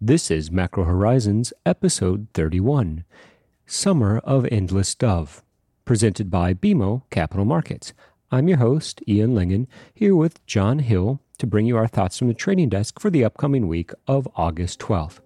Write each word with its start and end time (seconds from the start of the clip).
This 0.00 0.30
is 0.30 0.52
Macro 0.52 0.84
Horizons, 0.84 1.52
episode 1.66 2.28
31 2.32 3.04
Summer 3.66 4.18
of 4.18 4.46
Endless 4.48 4.94
Dove, 4.94 5.42
presented 5.84 6.30
by 6.30 6.54
BMO 6.54 7.02
Capital 7.10 7.44
Markets. 7.44 7.92
I'm 8.30 8.46
your 8.46 8.58
host, 8.58 9.02
Ian 9.08 9.34
Lyngen, 9.34 9.66
here 9.92 10.14
with 10.14 10.46
Jon 10.46 10.78
Hill 10.78 11.20
to 11.38 11.48
bring 11.48 11.66
you 11.66 11.76
our 11.76 11.88
thoughts 11.88 12.16
from 12.16 12.28
the 12.28 12.34
trading 12.34 12.68
desk 12.68 13.00
for 13.00 13.10
the 13.10 13.24
upcoming 13.24 13.66
week 13.66 13.90
of 14.06 14.28
August 14.36 14.78
12th. 14.78 15.18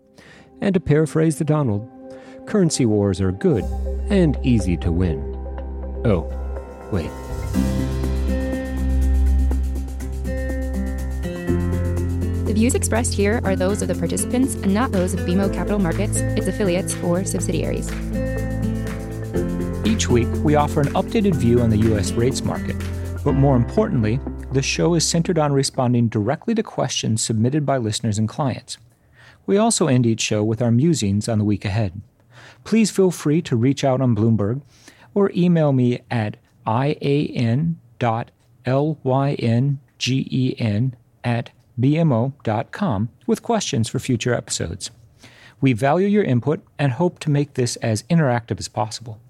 And 0.63 0.73
to 0.73 0.81
paraphrase 0.81 1.37
the 1.37 1.45
Donald, 1.45 1.87
currency 2.47 2.87
wars 2.87 3.21
are 3.21 3.31
good 3.31 3.65
and 4.09 4.39
easy 4.43 4.79
to 4.79 4.91
win. 4.91 5.21
Oh, 6.07 6.33
wait. 6.91 7.11
The 12.53 12.59
views 12.59 12.75
expressed 12.75 13.15
here 13.15 13.41
are 13.45 13.57
those 13.57 13.81
of 13.81 13.89
the 13.89 13.95
participants 13.95 14.57
and 14.57 14.75
not 14.75 14.93
those 14.93 15.15
of 15.15 15.21
BMO 15.21 15.51
Capital 15.55 15.79
Markets, 15.79 16.19
its 16.19 16.49
affiliates, 16.49 16.95
or 16.97 17.25
subsidiaries. 17.25 17.91
Each 19.87 20.07
week, 20.07 20.29
we 20.45 20.55
offer 20.55 20.83
an 20.83 20.89
updated 20.89 21.35
view 21.35 21.63
on 21.63 21.71
the 21.71 21.79
U.S. 21.79 22.13
rates 22.13 22.45
market, 22.45 22.77
but 23.25 23.33
more 23.33 23.57
importantly, 23.57 24.21
the 24.53 24.61
show 24.61 24.93
is 24.93 25.09
centered 25.09 25.39
on 25.39 25.55
responding 25.55 26.09
directly 26.09 26.55
to 26.55 26.63
questions 26.63 27.23
submitted 27.23 27.65
by 27.65 27.79
listeners 27.79 28.19
and 28.19 28.29
clients. 28.29 28.77
We 29.47 29.57
also 29.57 29.87
end 29.87 30.05
each 30.05 30.21
show 30.21 30.45
with 30.45 30.61
our 30.61 30.71
musings 30.71 31.31
on 31.31 31.39
the 31.39 31.47
week 31.47 31.65
ahead. 31.65 32.03
Please 32.65 32.91
feel 32.91 33.11
free 33.11 33.41
to 33.41 33.57
reach 33.57 33.83
out 33.83 34.03
on 34.03 34.15
Bloomberg 34.15 34.61
or 35.15 35.33
email 35.35 35.73
me 35.73 36.01
at 36.11 36.37
ian.lyngen 36.69 37.79
at 41.25 41.51
bmo.com 41.83 43.09
with 43.27 43.43
questions 43.43 43.89
for 43.89 43.99
future 43.99 44.35
episodes. 44.35 44.91
We 45.61 45.73
value 45.73 46.09
your 46.09 46.25
input 46.25 46.65
and 46.79 46.93
hope 46.93 47.19
to 47.21 47.31
make 47.31 47.55
this 47.55 47.77
as 47.77 48.03
interactive 48.05 48.59
as 48.59 48.69
possible. 48.69 49.21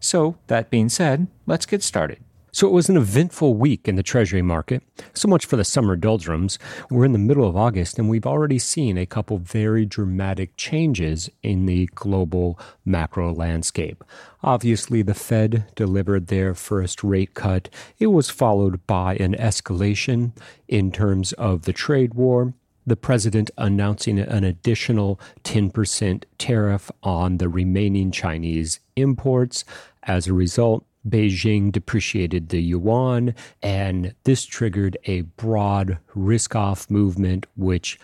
So, 0.00 0.36
that 0.48 0.70
being 0.70 0.88
said, 0.88 1.28
let's 1.46 1.66
get 1.66 1.82
started. 1.82 2.18
So 2.54 2.66
it 2.66 2.72
was 2.72 2.90
an 2.90 2.98
eventful 2.98 3.54
week 3.54 3.88
in 3.88 3.96
the 3.96 4.02
Treasury 4.02 4.42
market. 4.42 4.82
So 5.14 5.26
much 5.26 5.46
for 5.46 5.56
the 5.56 5.64
summer 5.64 5.96
doldrums. 5.96 6.58
We're 6.90 7.06
in 7.06 7.14
the 7.14 7.18
middle 7.18 7.48
of 7.48 7.56
August, 7.56 7.98
and 7.98 8.10
we've 8.10 8.26
already 8.26 8.58
seen 8.58 8.98
a 8.98 9.06
couple 9.06 9.38
very 9.38 9.86
dramatic 9.86 10.54
changes 10.58 11.30
in 11.42 11.64
the 11.64 11.86
global 11.94 12.60
macro 12.84 13.32
landscape. 13.32 14.04
Obviously, 14.42 15.00
the 15.00 15.14
Fed 15.14 15.64
delivered 15.74 16.26
their 16.26 16.54
first 16.54 17.02
rate 17.02 17.32
cut. 17.32 17.70
It 17.98 18.08
was 18.08 18.28
followed 18.28 18.86
by 18.86 19.14
an 19.14 19.34
escalation 19.36 20.32
in 20.68 20.92
terms 20.92 21.32
of 21.34 21.62
the 21.62 21.72
trade 21.72 22.12
war 22.12 22.52
the 22.84 22.96
president 22.96 23.48
announcing 23.56 24.18
an 24.18 24.42
additional 24.42 25.20
10% 25.44 26.24
tariff 26.36 26.90
on 27.04 27.38
the 27.38 27.48
remaining 27.48 28.10
Chinese 28.10 28.80
imports. 28.96 29.64
As 30.02 30.26
a 30.26 30.32
result, 30.32 30.84
Beijing 31.08 31.72
depreciated 31.72 32.48
the 32.48 32.62
yuan, 32.62 33.34
and 33.62 34.14
this 34.24 34.44
triggered 34.44 34.96
a 35.04 35.22
broad 35.22 35.98
risk 36.14 36.54
off 36.54 36.90
movement, 36.90 37.46
which 37.56 37.98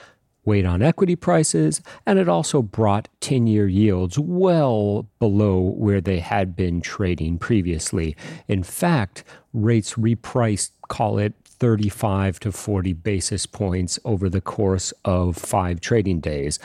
weighed 0.45 0.65
on 0.65 0.83
equity 0.83 1.15
prices, 1.15 1.83
and 2.07 2.19
it 2.19 2.29
also 2.29 2.63
brought 2.63 3.09
10 3.21 3.47
year 3.47 3.69
yields 3.69 4.19
well 4.19 5.07
below 5.19 5.61
where 5.61 6.01
they 6.01 6.21
had 6.21 6.57
been 6.57 6.81
trading 6.81 7.39
previously. 7.39 8.17
In 8.49 8.63
fact, 8.63 9.25
rates 9.53 9.95
repriced, 9.95 10.71
call 10.89 11.19
it 11.19 11.35
35 11.45 12.41
to 12.41 12.53
40 12.53 12.93
basis 12.95 13.45
points 13.45 13.99
over 14.05 14.31
the 14.31 14.41
course 14.41 14.93
of 15.05 15.37
five 15.37 15.81
trading 15.81 16.21
days, 16.21 16.59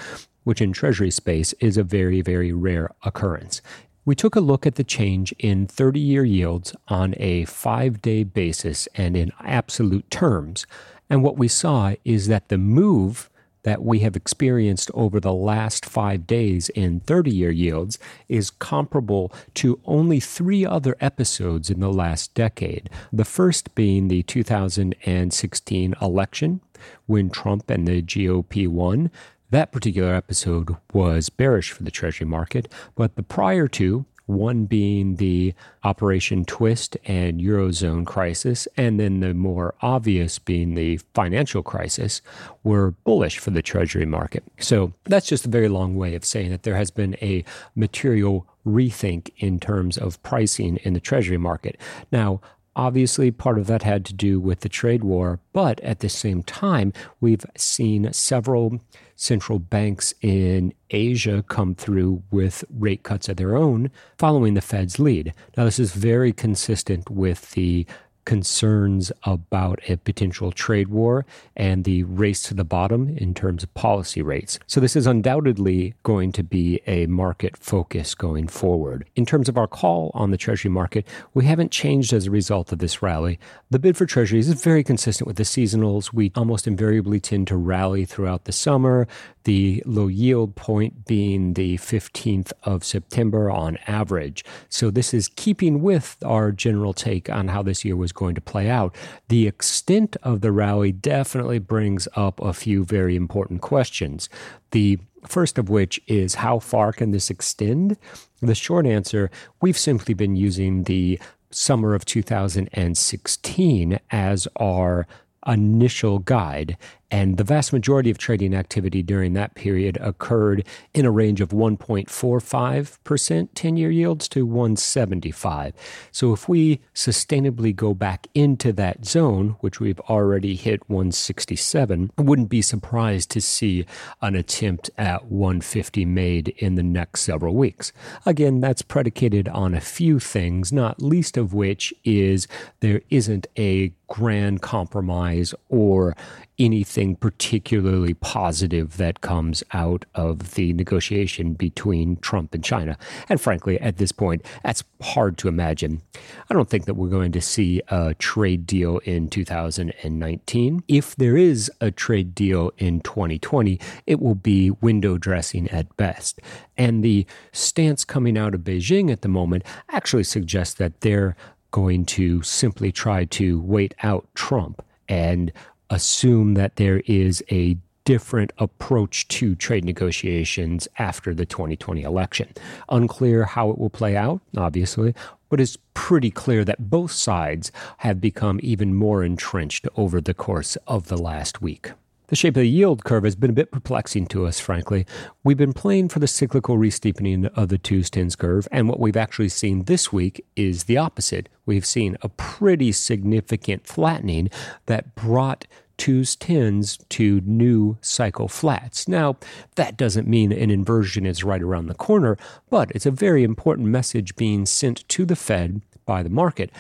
which 0.45 0.61
in 0.61 0.71
Treasury 0.71 1.11
space 1.11 1.53
is 1.59 1.77
a 1.77 1.83
very, 1.83 2.21
very 2.21 2.53
rare 2.53 2.89
occurrence. 3.03 3.61
We 4.05 4.15
took 4.15 4.35
a 4.35 4.41
look 4.41 4.67
at 4.67 4.75
the 4.75 4.83
change 4.83 5.33
in 5.39 5.65
30 5.65 5.99
year 5.99 6.25
yields 6.25 6.75
on 6.89 7.13
a 7.17 7.45
five 7.45 8.01
day 8.01 8.23
basis 8.23 8.87
and 8.95 9.15
in 9.15 9.31
absolute 9.39 10.09
terms. 10.11 10.65
And 11.09 11.23
what 11.23 11.37
we 11.37 11.47
saw 11.47 11.93
is 12.03 12.27
that 12.27 12.49
the 12.49 12.57
move 12.57 13.29
that 13.63 13.81
we 13.81 13.99
have 13.99 14.17
experienced 14.17 14.91
over 14.93 15.21
the 15.21 15.33
last 15.33 15.85
five 15.85 16.27
days 16.27 16.67
in 16.69 16.99
30 16.99 17.31
year 17.31 17.51
yields 17.51 17.97
is 18.27 18.49
comparable 18.49 19.31
to 19.53 19.79
only 19.85 20.19
three 20.19 20.65
other 20.65 20.97
episodes 20.99 21.69
in 21.69 21.79
the 21.79 21.91
last 21.91 22.33
decade. 22.33 22.89
The 23.13 23.23
first 23.23 23.73
being 23.73 24.09
the 24.09 24.23
2016 24.23 25.95
election, 26.01 26.59
when 27.05 27.29
Trump 27.29 27.69
and 27.69 27.87
the 27.87 28.01
GOP 28.01 28.67
won. 28.67 29.09
That 29.53 29.71
particular 29.71 30.15
episode 30.15 30.75
was 30.93 31.29
bearish 31.29 31.73
for 31.73 31.83
the 31.83 31.91
Treasury 31.91 32.25
market, 32.25 32.73
but 32.95 33.15
the 33.15 33.21
prior 33.21 33.67
two, 33.67 34.03
one 34.25 34.65
being 34.65 35.17
the 35.17 35.53
Operation 35.83 36.43
Twist 36.43 36.97
and 37.05 37.39
Eurozone 37.39 38.03
crisis, 38.03 38.67
and 38.77 38.99
then 38.99 39.19
the 39.19 39.35
more 39.35 39.75
obvious 39.83 40.39
being 40.39 40.73
the 40.73 40.97
financial 41.13 41.61
crisis, 41.61 42.19
were 42.63 42.95
bullish 43.03 43.37
for 43.37 43.51
the 43.51 43.61
Treasury 43.61 44.07
market. 44.07 44.43
So 44.57 44.91
that's 45.03 45.27
just 45.27 45.45
a 45.45 45.49
very 45.49 45.69
long 45.69 45.97
way 45.97 46.15
of 46.15 46.25
saying 46.25 46.49
that 46.49 46.63
there 46.63 46.77
has 46.77 46.89
been 46.89 47.15
a 47.21 47.45
material 47.75 48.47
rethink 48.65 49.29
in 49.37 49.59
terms 49.59 49.99
of 49.99 50.19
pricing 50.23 50.77
in 50.77 50.93
the 50.93 50.99
Treasury 50.99 51.37
market. 51.37 51.77
Now, 52.11 52.41
Obviously, 52.75 53.29
part 53.29 53.59
of 53.59 53.67
that 53.67 53.83
had 53.83 54.03
to 54.05 54.13
do 54.13 54.39
with 54.39 54.61
the 54.61 54.69
trade 54.69 55.03
war, 55.03 55.39
but 55.53 55.79
at 55.81 55.99
the 55.99 56.09
same 56.09 56.41
time, 56.41 56.91
we've 57.21 57.45
seen 57.55 58.11
several 58.11 58.79
central 59.15 59.59
banks 59.59 60.13
in 60.21 60.73
Asia 60.89 61.43
come 61.47 61.75
through 61.75 62.23
with 62.31 62.63
rate 62.71 63.03
cuts 63.03 63.29
of 63.29 63.37
their 63.37 63.55
own 63.55 63.91
following 64.17 64.55
the 64.55 64.61
Fed's 64.61 64.97
lead. 64.97 65.33
Now, 65.55 65.65
this 65.65 65.77
is 65.77 65.93
very 65.93 66.33
consistent 66.33 67.09
with 67.11 67.51
the 67.51 67.85
concerns 68.25 69.11
about 69.23 69.79
a 69.87 69.97
potential 69.97 70.51
trade 70.51 70.87
war 70.87 71.25
and 71.55 71.83
the 71.83 72.03
race 72.03 72.41
to 72.43 72.53
the 72.53 72.63
bottom 72.63 73.15
in 73.17 73.33
terms 73.33 73.63
of 73.63 73.73
policy 73.73 74.21
rates. 74.21 74.59
So, 74.67 74.79
this 74.79 74.95
is 74.95 75.07
undoubtedly 75.07 75.93
going 76.03 76.31
to 76.33 76.43
be 76.43 76.81
a 76.87 77.05
market 77.07 77.57
focus 77.57 78.15
going 78.15 78.47
forward. 78.47 79.07
In 79.15 79.25
terms 79.25 79.49
of 79.49 79.57
our 79.57 79.67
call 79.67 80.11
on 80.13 80.31
the 80.31 80.37
Treasury 80.37 80.71
market, 80.71 81.07
we 81.33 81.45
haven't 81.45 81.71
changed 81.71 82.13
as 82.13 82.27
a 82.27 82.31
result 82.31 82.71
of 82.71 82.79
this 82.79 83.01
rally. 83.01 83.39
The 83.69 83.79
bid 83.79 83.97
for 83.97 84.05
Treasuries 84.05 84.49
is 84.49 84.63
very 84.63 84.83
consistent 84.83 85.27
with 85.27 85.37
the 85.37 85.43
seasonals. 85.43 86.13
We 86.13 86.31
almost 86.35 86.67
invariably 86.67 87.19
tend 87.19 87.47
to 87.47 87.57
rally 87.57 88.05
throughout 88.05 88.45
the 88.45 88.51
summer 88.51 89.07
the 89.43 89.83
low 89.85 90.07
yield 90.07 90.55
point 90.55 91.05
being 91.05 91.53
the 91.53 91.77
15th 91.77 92.51
of 92.63 92.83
September 92.83 93.51
on 93.51 93.77
average. 93.87 94.45
So 94.69 94.89
this 94.89 95.13
is 95.13 95.27
keeping 95.27 95.81
with 95.81 96.17
our 96.25 96.51
general 96.51 96.93
take 96.93 97.29
on 97.29 97.49
how 97.49 97.61
this 97.61 97.83
year 97.83 97.95
was 97.95 98.11
going 98.13 98.35
to 98.35 98.41
play 98.41 98.69
out. 98.69 98.95
The 99.29 99.47
extent 99.47 100.17
of 100.23 100.41
the 100.41 100.51
rally 100.51 100.91
definitely 100.91 101.59
brings 101.59 102.07
up 102.15 102.39
a 102.41 102.53
few 102.53 102.83
very 102.83 103.15
important 103.15 103.61
questions. 103.61 104.29
The 104.71 104.99
first 105.27 105.57
of 105.57 105.69
which 105.69 106.01
is 106.07 106.35
how 106.35 106.59
far 106.59 106.91
can 106.91 107.11
this 107.11 107.29
extend? 107.29 107.97
The 108.41 108.55
short 108.55 108.85
answer, 108.85 109.31
we've 109.61 109.77
simply 109.77 110.13
been 110.13 110.35
using 110.35 110.83
the 110.83 111.19
summer 111.49 111.93
of 111.93 112.05
2016 112.05 113.99
as 114.11 114.47
our 114.57 115.07
initial 115.45 116.19
guide. 116.19 116.77
And 117.13 117.37
the 117.37 117.43
vast 117.43 117.71
majority 117.71 118.09
of 118.09 118.17
trading 118.17 118.55
activity 118.55 119.03
during 119.03 119.33
that 119.33 119.53
period 119.53 119.99
occurred 120.01 120.65
in 120.95 121.05
a 121.05 121.11
range 121.11 121.41
of 121.41 121.49
1.45% 121.49 123.49
10 123.53 123.77
year 123.77 123.91
yields 123.91 124.27
to 124.29 124.47
175. 124.47 125.73
So 126.11 126.33
if 126.33 126.49
we 126.49 126.79
sustainably 126.95 127.75
go 127.75 127.93
back 127.93 128.25
into 128.33 128.73
that 128.73 129.05
zone, 129.05 129.57
which 129.59 129.79
we've 129.79 129.99
already 129.99 130.55
hit 130.55 130.89
167, 130.89 132.11
I 132.17 132.21
wouldn't 132.23 132.49
be 132.49 132.63
surprised 132.63 133.29
to 133.29 133.41
see 133.41 133.85
an 134.23 134.35
attempt 134.35 134.89
at 134.97 135.25
150 135.25 136.05
made 136.05 136.47
in 136.57 136.73
the 136.73 136.81
next 136.81 137.21
several 137.21 137.53
weeks. 137.53 137.93
Again, 138.25 138.59
that's 138.59 138.81
predicated 138.81 139.47
on 139.49 139.75
a 139.75 139.81
few 139.81 140.17
things, 140.17 140.73
not 140.73 140.99
least 140.99 141.37
of 141.37 141.53
which 141.53 141.93
is 142.03 142.47
there 142.79 143.01
isn't 143.11 143.45
a 143.55 143.93
grand 144.07 144.61
compromise 144.61 145.55
or 145.69 146.15
anything 146.59 147.02
particularly 147.11 148.13
positive 148.13 148.97
that 148.97 149.21
comes 149.21 149.63
out 149.73 150.05
of 150.15 150.53
the 150.55 150.73
negotiation 150.73 151.53
between 151.53 152.15
Trump 152.17 152.53
and 152.53 152.63
China. 152.63 152.97
And 153.29 153.39
frankly, 153.39 153.79
at 153.79 153.97
this 153.97 154.11
point, 154.11 154.45
that's 154.63 154.83
hard 155.01 155.37
to 155.39 155.47
imagine. 155.47 156.01
I 156.49 156.53
don't 156.53 156.69
think 156.69 156.85
that 156.85 156.95
we're 156.95 157.09
going 157.09 157.33
to 157.33 157.41
see 157.41 157.81
a 157.89 158.13
trade 158.15 158.65
deal 158.65 158.99
in 158.99 159.29
2019. 159.29 160.83
If 160.87 161.15
there 161.17 161.37
is 161.37 161.71
a 161.81 161.91
trade 161.91 162.33
deal 162.33 162.71
in 162.77 163.01
2020, 163.01 163.79
it 164.07 164.19
will 164.19 164.35
be 164.35 164.71
window 164.71 165.17
dressing 165.17 165.69
at 165.69 165.95
best. 165.97 166.39
And 166.77 167.03
the 167.03 167.25
stance 167.51 168.05
coming 168.05 168.37
out 168.37 168.55
of 168.55 168.61
Beijing 168.61 169.11
at 169.11 169.21
the 169.21 169.27
moment 169.27 169.63
actually 169.89 170.23
suggests 170.23 170.75
that 170.75 171.01
they're 171.01 171.35
going 171.71 172.05
to 172.05 172.41
simply 172.43 172.91
try 172.91 173.25
to 173.25 173.59
wait 173.59 173.95
out 174.03 174.27
Trump 174.35 174.83
and 175.09 175.51
assume 175.93 176.55
that 176.55 176.77
there 176.77 177.01
is 177.05 177.43
a 177.51 177.77
different 178.03 178.51
approach 178.57 179.27
to 179.29 179.55
trade 179.55 179.85
negotiations 179.85 180.87
after 180.97 181.33
the 181.33 181.45
2020 181.45 182.01
election. 182.01 182.49
Unclear 182.89 183.45
how 183.45 183.69
it 183.69 183.77
will 183.77 183.89
play 183.89 184.17
out, 184.17 184.41
obviously, 184.57 185.13
but 185.49 185.61
it's 185.61 185.77
pretty 185.93 186.31
clear 186.31 186.65
that 186.65 186.89
both 186.89 187.11
sides 187.11 187.71
have 187.99 188.19
become 188.19 188.59
even 188.63 188.93
more 188.93 189.23
entrenched 189.23 189.87
over 189.95 190.19
the 190.19 190.33
course 190.33 190.75
of 190.87 191.07
the 191.07 191.17
last 191.17 191.61
week. 191.61 191.91
The 192.27 192.37
shape 192.37 192.55
of 192.55 192.61
the 192.61 192.67
yield 192.69 193.03
curve 193.03 193.25
has 193.25 193.35
been 193.35 193.51
a 193.51 193.53
bit 193.53 193.71
perplexing 193.71 194.25
to 194.27 194.47
us, 194.47 194.59
frankly. 194.59 195.05
We've 195.43 195.57
been 195.57 195.73
playing 195.73 196.09
for 196.09 196.17
the 196.17 196.25
cyclical 196.25 196.77
re-steepening 196.77 197.45
of 197.47 197.69
the 197.69 197.77
twos 197.77 198.09
tens 198.09 198.35
curve, 198.35 198.67
and 198.71 198.89
what 198.89 198.99
we've 198.99 199.15
actually 199.15 199.49
seen 199.49 199.83
this 199.83 200.11
week 200.11 200.43
is 200.55 200.85
the 200.85 200.97
opposite. 200.97 201.47
We've 201.67 201.85
seen 201.85 202.17
a 202.23 202.29
pretty 202.29 202.91
significant 202.91 203.85
flattening 203.85 204.49
that 204.87 205.13
brought 205.13 205.67
twos 206.03 206.35
tens 206.35 206.97
to 207.07 207.39
new 207.45 207.97
cycle 208.01 208.49
flats. 208.49 209.07
Now, 209.07 209.37
that 209.75 209.95
doesn't 209.95 210.27
mean 210.27 210.51
an 210.51 210.69
inversion 210.69 211.25
is 211.25 211.45
right 211.45 211.61
around 211.61 211.87
the 211.87 211.93
corner, 211.93 212.37
but 212.69 212.91
it's 212.91 213.05
a 213.05 213.11
very 213.11 213.41
important 213.41 213.87
message 213.87 214.35
being 214.35 214.65
sent 214.65 215.07
to 215.07 215.23
the 215.23 215.37
Fed 215.37 215.81
by 216.05 216.21
the 216.21 216.29
market. 216.29 216.71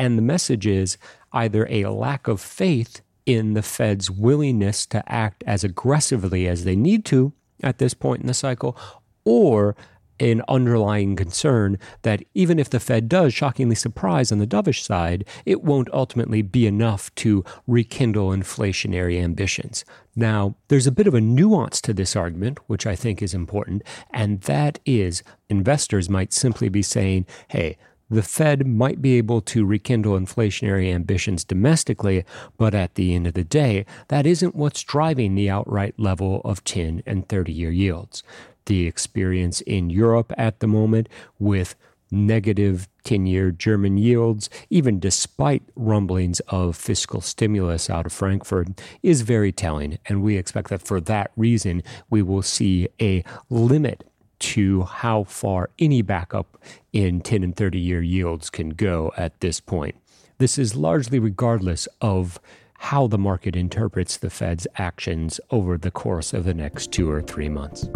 And 0.00 0.18
the 0.18 0.22
message 0.22 0.66
is 0.66 0.98
either 1.32 1.64
a 1.70 1.84
lack 1.84 2.26
of 2.26 2.40
faith 2.40 3.02
in 3.24 3.54
the 3.54 3.62
Fed's 3.62 4.10
willingness 4.10 4.84
to 4.86 5.08
act 5.08 5.44
as 5.46 5.62
aggressively 5.62 6.48
as 6.48 6.64
they 6.64 6.74
need 6.74 7.04
to 7.04 7.32
at 7.62 7.78
this 7.78 7.94
point 7.94 8.22
in 8.22 8.26
the 8.26 8.34
cycle, 8.34 8.76
or 9.24 9.76
an 10.22 10.42
underlying 10.46 11.16
concern 11.16 11.78
that 12.02 12.22
even 12.32 12.58
if 12.58 12.70
the 12.70 12.78
Fed 12.78 13.08
does 13.08 13.34
shockingly 13.34 13.74
surprise 13.74 14.30
on 14.30 14.38
the 14.38 14.46
dovish 14.46 14.82
side, 14.82 15.24
it 15.44 15.64
won't 15.64 15.92
ultimately 15.92 16.42
be 16.42 16.66
enough 16.66 17.12
to 17.16 17.44
rekindle 17.66 18.30
inflationary 18.30 19.20
ambitions. 19.20 19.84
Now, 20.14 20.54
there's 20.68 20.86
a 20.86 20.92
bit 20.92 21.06
of 21.06 21.14
a 21.14 21.20
nuance 21.20 21.80
to 21.82 21.92
this 21.92 22.14
argument, 22.14 22.58
which 22.68 22.86
I 22.86 22.94
think 22.94 23.20
is 23.20 23.34
important, 23.34 23.82
and 24.10 24.40
that 24.42 24.78
is 24.86 25.24
investors 25.48 26.08
might 26.08 26.32
simply 26.32 26.68
be 26.68 26.82
saying, 26.82 27.26
hey, 27.48 27.76
the 28.08 28.22
Fed 28.22 28.66
might 28.66 29.00
be 29.00 29.16
able 29.16 29.40
to 29.40 29.64
rekindle 29.64 30.20
inflationary 30.20 30.92
ambitions 30.92 31.44
domestically, 31.44 32.26
but 32.58 32.74
at 32.74 32.94
the 32.94 33.14
end 33.14 33.26
of 33.26 33.32
the 33.32 33.42
day, 33.42 33.86
that 34.08 34.26
isn't 34.26 34.54
what's 34.54 34.82
driving 34.82 35.34
the 35.34 35.48
outright 35.48 35.98
level 35.98 36.42
of 36.44 36.62
10 36.62 37.02
and 37.06 37.26
30 37.26 37.52
year 37.52 37.70
yields 37.70 38.22
the 38.66 38.86
experience 38.86 39.60
in 39.62 39.90
Europe 39.90 40.32
at 40.36 40.60
the 40.60 40.66
moment 40.66 41.08
with 41.38 41.74
negative 42.12 42.88
10 43.04 43.26
year 43.26 43.50
German 43.50 43.96
yields, 43.96 44.48
even 44.70 45.00
despite 45.00 45.62
rumblings 45.74 46.40
of 46.48 46.76
fiscal 46.76 47.20
stimulus 47.20 47.90
out 47.90 48.06
of 48.06 48.12
Frankfurt, 48.12 48.68
is 49.02 49.22
very 49.22 49.50
telling. 49.50 49.98
And 50.06 50.22
we 50.22 50.36
expect 50.36 50.68
that 50.68 50.82
for 50.82 51.00
that 51.00 51.32
reason, 51.36 51.82
we 52.10 52.22
will 52.22 52.42
see 52.42 52.88
a 53.00 53.24
limit 53.48 54.04
to 54.38 54.82
how 54.82 55.24
far 55.24 55.70
any 55.78 56.02
backup 56.02 56.58
in 56.92 57.20
10 57.20 57.42
and 57.42 57.56
30 57.56 57.78
year 57.78 58.02
yields 58.02 58.50
can 58.50 58.70
go 58.70 59.12
at 59.16 59.40
this 59.40 59.60
point. 59.60 59.94
This 60.38 60.58
is 60.58 60.74
largely 60.74 61.18
regardless 61.18 61.88
of 62.00 62.40
how 62.78 63.06
the 63.06 63.18
market 63.18 63.54
interprets 63.54 64.16
the 64.16 64.30
Fed's 64.30 64.66
actions 64.74 65.38
over 65.50 65.78
the 65.78 65.92
course 65.92 66.32
of 66.32 66.42
the 66.42 66.54
next 66.54 66.90
two 66.90 67.08
or 67.08 67.22
three 67.22 67.48
months. 67.48 67.88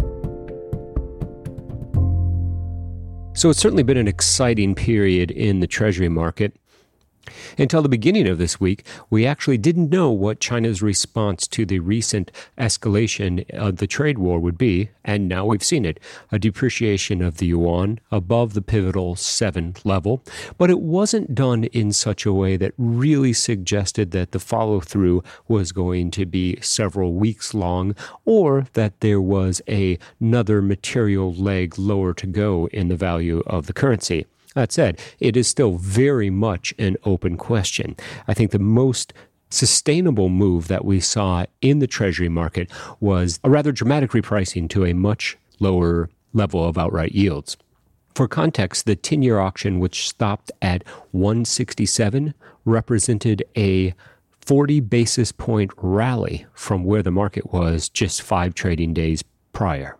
So 3.37 3.51
it's 3.51 3.59
certainly 3.59 3.83
been 3.83 3.97
an 3.97 4.07
exciting 4.07 4.73
period 4.73 5.29
in 5.29 5.59
the 5.59 5.67
Treasury 5.67 6.09
market. 6.09 6.55
Until 7.57 7.81
the 7.81 7.89
beginning 7.89 8.27
of 8.27 8.37
this 8.37 8.59
week, 8.59 8.85
we 9.09 9.25
actually 9.25 9.57
didn't 9.57 9.89
know 9.89 10.11
what 10.11 10.39
China's 10.39 10.81
response 10.81 11.47
to 11.47 11.65
the 11.65 11.79
recent 11.79 12.31
escalation 12.57 13.49
of 13.51 13.77
the 13.77 13.87
trade 13.87 14.17
war 14.17 14.39
would 14.39 14.57
be, 14.57 14.89
and 15.03 15.27
now 15.27 15.45
we've 15.45 15.63
seen 15.63 15.85
it 15.85 15.99
a 16.31 16.39
depreciation 16.39 17.21
of 17.21 17.37
the 17.37 17.47
yuan 17.47 17.99
above 18.11 18.53
the 18.53 18.61
pivotal 18.61 19.15
7 19.15 19.75
level. 19.83 20.23
But 20.57 20.69
it 20.69 20.79
wasn't 20.79 21.35
done 21.35 21.65
in 21.65 21.91
such 21.91 22.25
a 22.25 22.33
way 22.33 22.57
that 22.57 22.73
really 22.77 23.33
suggested 23.33 24.11
that 24.11 24.31
the 24.31 24.39
follow 24.39 24.79
through 24.79 25.23
was 25.47 25.71
going 25.71 26.11
to 26.11 26.25
be 26.25 26.57
several 26.61 27.13
weeks 27.13 27.53
long 27.53 27.95
or 28.25 28.67
that 28.73 28.99
there 28.99 29.21
was 29.21 29.61
a, 29.67 29.97
another 30.19 30.61
material 30.61 31.33
leg 31.33 31.77
lower 31.77 32.13
to 32.13 32.27
go 32.27 32.67
in 32.67 32.87
the 32.87 32.95
value 32.95 33.41
of 33.47 33.67
the 33.67 33.73
currency. 33.73 34.25
That 34.55 34.71
said, 34.71 34.99
it 35.19 35.37
is 35.37 35.47
still 35.47 35.77
very 35.77 36.29
much 36.29 36.73
an 36.79 36.97
open 37.03 37.37
question. 37.37 37.95
I 38.27 38.33
think 38.33 38.51
the 38.51 38.59
most 38.59 39.13
sustainable 39.49 40.29
move 40.29 40.67
that 40.67 40.85
we 40.85 40.99
saw 40.99 41.45
in 41.61 41.79
the 41.79 41.87
Treasury 41.87 42.29
market 42.29 42.69
was 42.99 43.39
a 43.43 43.49
rather 43.49 43.71
dramatic 43.71 44.11
repricing 44.11 44.69
to 44.69 44.85
a 44.85 44.93
much 44.93 45.37
lower 45.59 46.09
level 46.33 46.63
of 46.63 46.77
outright 46.77 47.13
yields. 47.13 47.57
For 48.13 48.27
context, 48.27 48.85
the 48.85 48.95
10 48.95 49.21
year 49.21 49.39
auction, 49.39 49.79
which 49.79 50.07
stopped 50.07 50.51
at 50.61 50.83
167, 51.11 52.33
represented 52.65 53.43
a 53.55 53.93
40 54.41 54.79
basis 54.79 55.31
point 55.31 55.71
rally 55.77 56.45
from 56.53 56.83
where 56.83 57.03
the 57.03 57.11
market 57.11 57.53
was 57.53 57.89
just 57.89 58.21
five 58.21 58.55
trading 58.55 58.93
days 58.93 59.23
prior. 59.53 59.97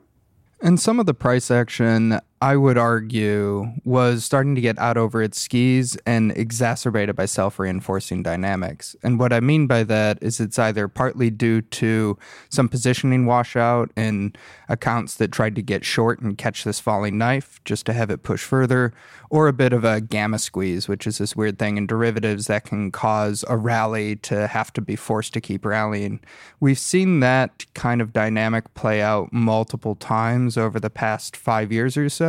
And 0.62 0.80
some 0.80 1.00
of 1.00 1.06
the 1.06 1.14
price 1.14 1.52
action 1.52 2.20
I 2.40 2.56
would 2.56 2.78
argue, 2.78 3.74
was 3.84 4.24
starting 4.24 4.54
to 4.54 4.62
get 4.62 4.78
out 4.78 4.96
over 4.96 5.24
its 5.24 5.40
skis 5.40 5.98
and 6.06 6.32
exacerbated 6.34 7.16
by 7.16 7.26
self 7.26 7.58
reinforcing 7.58 8.22
dynamics. 8.22 8.96
And 9.02 9.20
what 9.20 9.34
I 9.34 9.40
mean 9.40 9.66
by 9.66 9.84
that 9.86 10.20
is 10.22 10.40
it's 10.40 10.60
either 10.60 10.88
partly 10.88 11.32
due 11.32 11.62
to 11.62 12.16
some 12.50 12.70
positioning 12.70 13.26
washout 13.26 13.90
in 13.98 14.34
accounts 14.70 15.16
that 15.16 15.32
tried 15.32 15.56
to 15.56 15.64
get 15.64 15.84
short 15.84 16.20
and 16.20 16.38
catch 16.38 16.64
this 16.64 16.80
falling 16.80 17.18
knife 17.18 17.60
just 17.66 17.88
to 17.88 17.94
have 17.94 18.12
it 18.12 18.22
push 18.22 18.44
further, 18.44 18.94
or 19.32 19.48
a 19.48 19.54
bit 19.54 19.74
of 19.74 19.84
a 19.84 20.00
gamma 20.00 20.38
squeeze, 20.38 20.88
which 20.88 21.08
is 21.08 21.18
this 21.18 21.36
weird 21.36 21.58
thing 21.58 21.76
in 21.76 21.88
derivatives 21.88 22.46
that 22.46 22.66
can 22.66 22.92
cause 22.92 23.44
a 23.48 23.58
rally 23.58 24.16
to 24.16 24.46
have 24.46 24.72
to 24.74 24.82
be 24.82 24.96
forced 24.96 25.34
to 25.34 25.42
keep 25.42 25.66
rallying. 25.66 26.20
We've 26.60 26.78
seen 26.78 27.20
that 27.22 27.66
kind 27.74 28.00
of 28.00 28.14
dynamic 28.14 28.72
play 28.76 29.02
out 29.02 29.34
multiple 29.34 29.96
times 29.96 30.56
over 30.56 30.80
the 30.80 30.92
past 30.92 31.36
five 31.36 31.72
years 31.72 31.98
or 31.98 32.10
so 32.10 32.27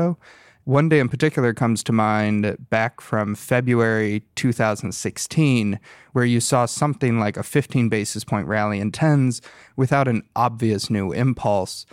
One 0.65 0.91
day 0.91 1.01
in 1.01 1.09
particular 1.09 1.55
comes 1.55 1.83
to 1.85 1.93
mind 1.93 2.69
back 2.69 3.01
from 3.01 3.35
February 3.35 4.23
2016, 4.35 5.81
where 6.13 6.25
you 6.27 6.41
saw 6.41 6.67
something 6.67 7.19
like 7.19 7.39
a 7.39 7.43
15 7.43 7.89
basis 7.89 8.23
point 8.23 8.47
rally 8.47 8.79
in 8.79 8.93
tens 8.93 9.41
without 9.77 10.09
an 10.09 10.25
obvious 10.37 10.91
new 10.91 11.11
impulse. 11.11 11.87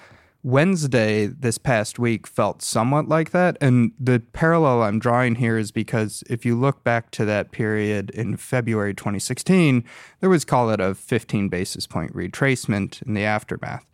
Wednesday 0.46 1.26
this 1.26 1.58
past 1.58 1.98
week 1.98 2.28
felt 2.28 2.62
somewhat 2.62 3.08
like 3.08 3.32
that. 3.32 3.58
And 3.62 3.94
the 4.00 4.22
parallel 4.34 4.84
I'm 4.84 5.00
drawing 5.00 5.36
here 5.36 5.58
is 5.58 5.72
because 5.72 6.24
if 6.30 6.46
you 6.46 6.56
look 6.60 6.84
back 6.84 7.10
to 7.12 7.26
that 7.26 7.52
period 7.52 8.12
in 8.12 8.38
February 8.38 8.94
2016, 8.94 9.84
there 10.20 10.30
was, 10.30 10.46
call 10.46 10.70
it, 10.70 10.80
a 10.80 10.94
15 10.94 11.50
basis 11.50 11.88
point 11.88 12.14
retracement 12.14 13.02
in 13.04 13.16
the 13.16 13.24
aftermath. 13.24 13.86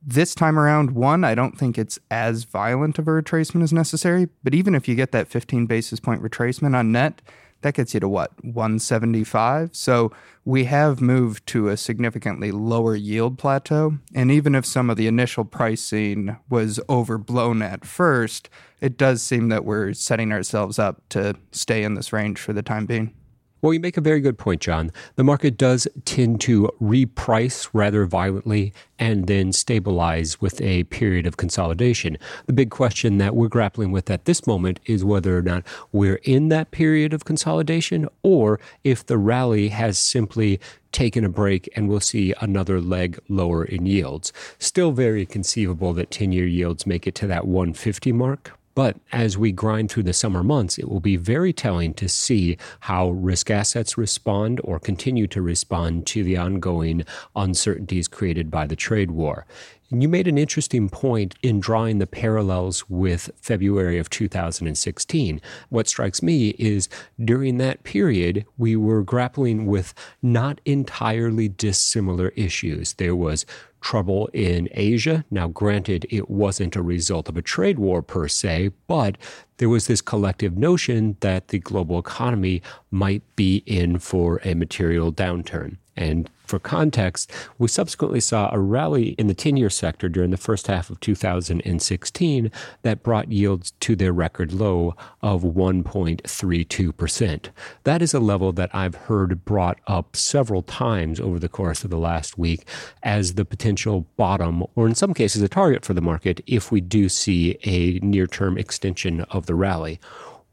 This 0.00 0.34
time 0.34 0.58
around, 0.58 0.92
one, 0.92 1.24
I 1.24 1.34
don't 1.34 1.58
think 1.58 1.76
it's 1.76 1.98
as 2.10 2.44
violent 2.44 2.98
of 2.98 3.08
a 3.08 3.10
retracement 3.10 3.62
as 3.62 3.72
necessary, 3.72 4.28
but 4.44 4.54
even 4.54 4.74
if 4.74 4.88
you 4.88 4.94
get 4.94 5.12
that 5.12 5.28
15 5.28 5.66
basis 5.66 6.00
point 6.00 6.22
retracement 6.22 6.76
on 6.76 6.92
net, 6.92 7.20
that 7.62 7.74
gets 7.74 7.94
you 7.94 8.00
to 8.00 8.08
what 8.08 8.32
175 8.44 9.70
so 9.74 10.12
we 10.44 10.64
have 10.64 11.00
moved 11.00 11.46
to 11.46 11.68
a 11.68 11.76
significantly 11.76 12.50
lower 12.52 12.94
yield 12.94 13.38
plateau 13.38 13.98
and 14.14 14.30
even 14.30 14.54
if 14.54 14.64
some 14.64 14.88
of 14.88 14.96
the 14.96 15.06
initial 15.06 15.44
pricing 15.44 16.36
was 16.48 16.78
overblown 16.88 17.62
at 17.62 17.84
first 17.84 18.48
it 18.80 18.96
does 18.96 19.22
seem 19.22 19.48
that 19.48 19.64
we're 19.64 19.92
setting 19.92 20.32
ourselves 20.32 20.78
up 20.78 21.02
to 21.08 21.34
stay 21.50 21.82
in 21.82 21.94
this 21.94 22.12
range 22.12 22.38
for 22.38 22.52
the 22.52 22.62
time 22.62 22.86
being 22.86 23.12
well, 23.60 23.72
you 23.72 23.80
make 23.80 23.96
a 23.96 24.00
very 24.00 24.20
good 24.20 24.38
point, 24.38 24.60
Jon. 24.60 24.92
The 25.16 25.24
market 25.24 25.56
does 25.56 25.88
tend 26.04 26.40
to 26.42 26.70
reprice 26.80 27.68
rather 27.72 28.04
violently 28.06 28.72
and 28.98 29.26
then 29.26 29.52
stabilize 29.52 30.40
with 30.40 30.60
a 30.60 30.84
period 30.84 31.26
of 31.26 31.36
consolidation. 31.36 32.18
The 32.46 32.52
big 32.52 32.70
question 32.70 33.18
that 33.18 33.34
we're 33.34 33.48
grappling 33.48 33.90
with 33.90 34.10
at 34.10 34.24
this 34.24 34.46
moment 34.46 34.80
is 34.86 35.04
whether 35.04 35.36
or 35.36 35.42
not 35.42 35.64
we're 35.92 36.20
in 36.24 36.48
that 36.48 36.70
period 36.70 37.12
of 37.12 37.24
consolidation 37.24 38.08
or 38.22 38.60
if 38.84 39.06
the 39.06 39.18
rally 39.18 39.68
has 39.68 39.98
simply 39.98 40.60
taken 40.92 41.24
a 41.24 41.28
break 41.28 41.68
and 41.76 41.88
we'll 41.88 42.00
see 42.00 42.34
another 42.40 42.80
leg 42.80 43.18
lower 43.28 43.64
in 43.64 43.86
yields. 43.86 44.32
Still 44.58 44.92
very 44.92 45.26
conceivable 45.26 45.92
that 45.94 46.10
10 46.10 46.32
year 46.32 46.46
yields 46.46 46.86
make 46.86 47.06
it 47.06 47.14
to 47.16 47.26
that 47.26 47.46
150 47.46 48.12
mark, 48.12 48.57
but 48.78 48.96
as 49.10 49.36
we 49.36 49.50
grind 49.50 49.90
through 49.90 50.04
the 50.04 50.12
summer 50.12 50.44
months, 50.44 50.78
it 50.78 50.88
will 50.88 51.00
be 51.00 51.16
very 51.16 51.52
telling 51.52 51.92
to 51.94 52.08
see 52.08 52.56
how 52.78 53.10
risk 53.10 53.50
assets 53.50 53.98
respond 53.98 54.60
or 54.62 54.78
continue 54.78 55.26
to 55.26 55.42
respond 55.42 56.06
to 56.06 56.22
the 56.22 56.36
ongoing 56.36 57.04
uncertainties 57.34 58.06
created 58.06 58.52
by 58.52 58.68
the 58.68 58.76
trade 58.76 59.10
war. 59.10 59.46
And 59.90 60.02
you 60.02 60.08
made 60.08 60.28
an 60.28 60.36
interesting 60.36 60.90
point 60.90 61.34
in 61.42 61.60
drawing 61.60 61.98
the 61.98 62.06
parallels 62.06 62.84
with 62.90 63.30
February 63.40 63.98
of 63.98 64.10
2016. 64.10 65.40
What 65.70 65.88
strikes 65.88 66.22
me 66.22 66.50
is 66.58 66.90
during 67.22 67.56
that 67.58 67.84
period, 67.84 68.44
we 68.58 68.76
were 68.76 69.02
grappling 69.02 69.64
with 69.64 69.94
not 70.20 70.60
entirely 70.66 71.48
dissimilar 71.48 72.28
issues. 72.36 72.92
There 72.94 73.16
was 73.16 73.46
trouble 73.80 74.28
in 74.34 74.68
Asia. 74.72 75.24
Now, 75.30 75.48
granted, 75.48 76.06
it 76.10 76.28
wasn't 76.28 76.76
a 76.76 76.82
result 76.82 77.28
of 77.28 77.38
a 77.38 77.42
trade 77.42 77.78
war 77.78 78.02
per 78.02 78.28
se, 78.28 78.72
but 78.88 79.16
there 79.56 79.70
was 79.70 79.86
this 79.86 80.02
collective 80.02 80.58
notion 80.58 81.16
that 81.20 81.48
the 81.48 81.60
global 81.60 81.98
economy 81.98 82.60
might 82.90 83.22
be 83.36 83.62
in 83.64 83.98
for 83.98 84.40
a 84.44 84.54
material 84.54 85.12
downturn. 85.12 85.76
And 85.98 86.30
for 86.46 86.60
context, 86.60 87.32
we 87.58 87.66
subsequently 87.66 88.20
saw 88.20 88.50
a 88.52 88.60
rally 88.60 89.16
in 89.18 89.26
the 89.26 89.34
10 89.34 89.56
year 89.56 89.68
sector 89.68 90.08
during 90.08 90.30
the 90.30 90.36
first 90.36 90.68
half 90.68 90.90
of 90.90 91.00
2016 91.00 92.52
that 92.82 93.02
brought 93.02 93.32
yields 93.32 93.72
to 93.80 93.96
their 93.96 94.12
record 94.12 94.52
low 94.52 94.94
of 95.22 95.42
1.32%. 95.42 97.48
That 97.82 98.00
is 98.00 98.14
a 98.14 98.20
level 98.20 98.52
that 98.52 98.72
I've 98.72 98.94
heard 98.94 99.44
brought 99.44 99.80
up 99.88 100.14
several 100.14 100.62
times 100.62 101.18
over 101.18 101.40
the 101.40 101.48
course 101.48 101.82
of 101.82 101.90
the 101.90 101.98
last 101.98 102.38
week 102.38 102.64
as 103.02 103.34
the 103.34 103.44
potential 103.44 104.06
bottom, 104.16 104.62
or 104.76 104.86
in 104.86 104.94
some 104.94 105.12
cases, 105.12 105.42
a 105.42 105.48
target 105.48 105.84
for 105.84 105.94
the 105.94 106.00
market 106.00 106.40
if 106.46 106.70
we 106.70 106.80
do 106.80 107.08
see 107.08 107.58
a 107.64 107.98
near 108.06 108.28
term 108.28 108.56
extension 108.56 109.22
of 109.22 109.46
the 109.46 109.56
rally. 109.56 109.98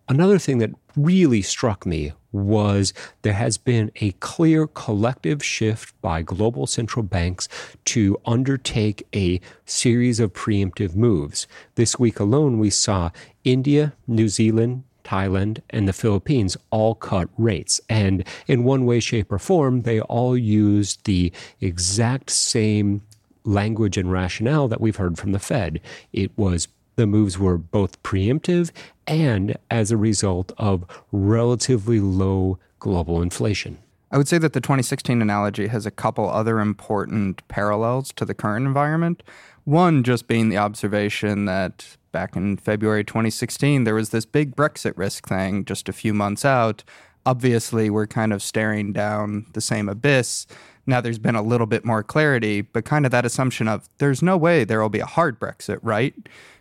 Another 0.08 0.40
thing 0.40 0.58
that 0.58 0.72
really 0.96 1.42
struck 1.42 1.86
me 1.86 2.14
was 2.32 2.94
there 3.22 3.34
has 3.34 3.58
been 3.58 3.92
a 4.02 4.12
clear 4.14 4.68
collective 4.68 5.44
shift 5.44 6.00
by 6.02 6.22
global 6.22 6.68
central 6.68 7.04
banks 7.04 7.48
to 7.86 8.20
undertake 8.26 9.08
a 9.16 9.40
series 9.66 10.20
of 10.20 10.34
preemptive 10.34 10.96
moves. 10.96 11.48
This 11.76 11.98
week 11.98 12.20
alone, 12.20 12.60
we 12.60 12.70
saw 12.70 13.12
India, 13.44 13.94
New 14.08 14.28
Zealand, 14.28 14.84
Thailand, 15.06 15.60
and 15.70 15.88
the 15.88 15.94
Philippines 15.94 16.58
all 16.72 16.96
cut 16.96 17.30
rates. 17.38 17.80
And 17.88 18.26
in 18.48 18.64
one 18.64 18.86
way, 18.86 19.00
shape, 19.00 19.32
or 19.32 19.40
form, 19.40 19.84
they 19.84 20.02
all 20.02 20.36
used 20.36 21.06
the 21.06 21.32
exact 21.62 22.32
same 22.32 23.02
language 23.46 23.98
and 23.98 24.12
rationale 24.12 24.68
that 24.68 24.82
we've 24.82 24.96
heard 24.96 25.18
from 25.18 25.32
the 25.32 25.40
Fed. 25.40 25.80
It 26.12 26.32
was 26.36 26.68
the 26.96 27.08
moves 27.08 27.38
were 27.38 27.58
both 27.58 28.02
preemptive 28.04 28.72
and 29.08 29.58
as 29.70 29.92
a 29.92 29.98
result 29.98 30.52
of 30.58 30.86
relatively 31.12 32.00
low 32.00 32.60
global 32.80 33.22
inflation. 33.22 33.78
I 34.12 34.18
would 34.18 34.28
say 34.28 34.38
that 34.38 34.54
the 34.54 34.62
2016 34.62 35.22
analogy 35.22 35.68
has 35.68 35.86
a 35.86 35.92
couple 35.92 36.30
other 36.30 36.60
important 36.60 37.46
parallels 37.48 38.14
to 38.14 38.26
the 38.26 38.34
current 38.34 38.66
environment. 38.66 39.24
One 39.66 40.04
just 40.04 40.28
being 40.28 40.50
the 40.50 40.58
observation 40.58 41.46
that 41.46 41.98
back 42.12 42.36
in 42.36 42.58
February 42.58 43.04
2016, 43.04 43.84
there 43.84 43.96
was 43.96 44.12
this 44.12 44.26
big 44.26 44.56
Brexit 44.56 44.94
risk 44.96 45.28
thing 45.28 45.66
just 45.66 45.90
a 45.90 45.94
few 45.94 46.14
months 46.14 46.46
out. 46.46 46.84
Obviously, 47.26 47.90
we're 47.90 48.08
kind 48.08 48.32
of 48.32 48.44
staring 48.44 48.94
down 48.94 49.48
the 49.54 49.62
same 49.62 49.90
abyss. 49.90 50.46
Now 50.86 51.02
there's 51.02 51.20
been 51.20 51.36
a 51.36 51.42
little 51.42 51.68
bit 51.68 51.84
more 51.84 52.04
clarity, 52.04 52.62
but 52.62 52.86
kind 52.86 53.06
of 53.06 53.12
that 53.12 53.26
assumption 53.26 53.68
of 53.68 53.90
there's 53.98 54.22
no 54.22 54.38
way 54.38 54.64
there 54.64 54.82
will 54.82 54.90
be 54.90 55.00
a 55.00 55.06
hard 55.06 55.40
Brexit, 55.40 55.80
right? 55.82 56.14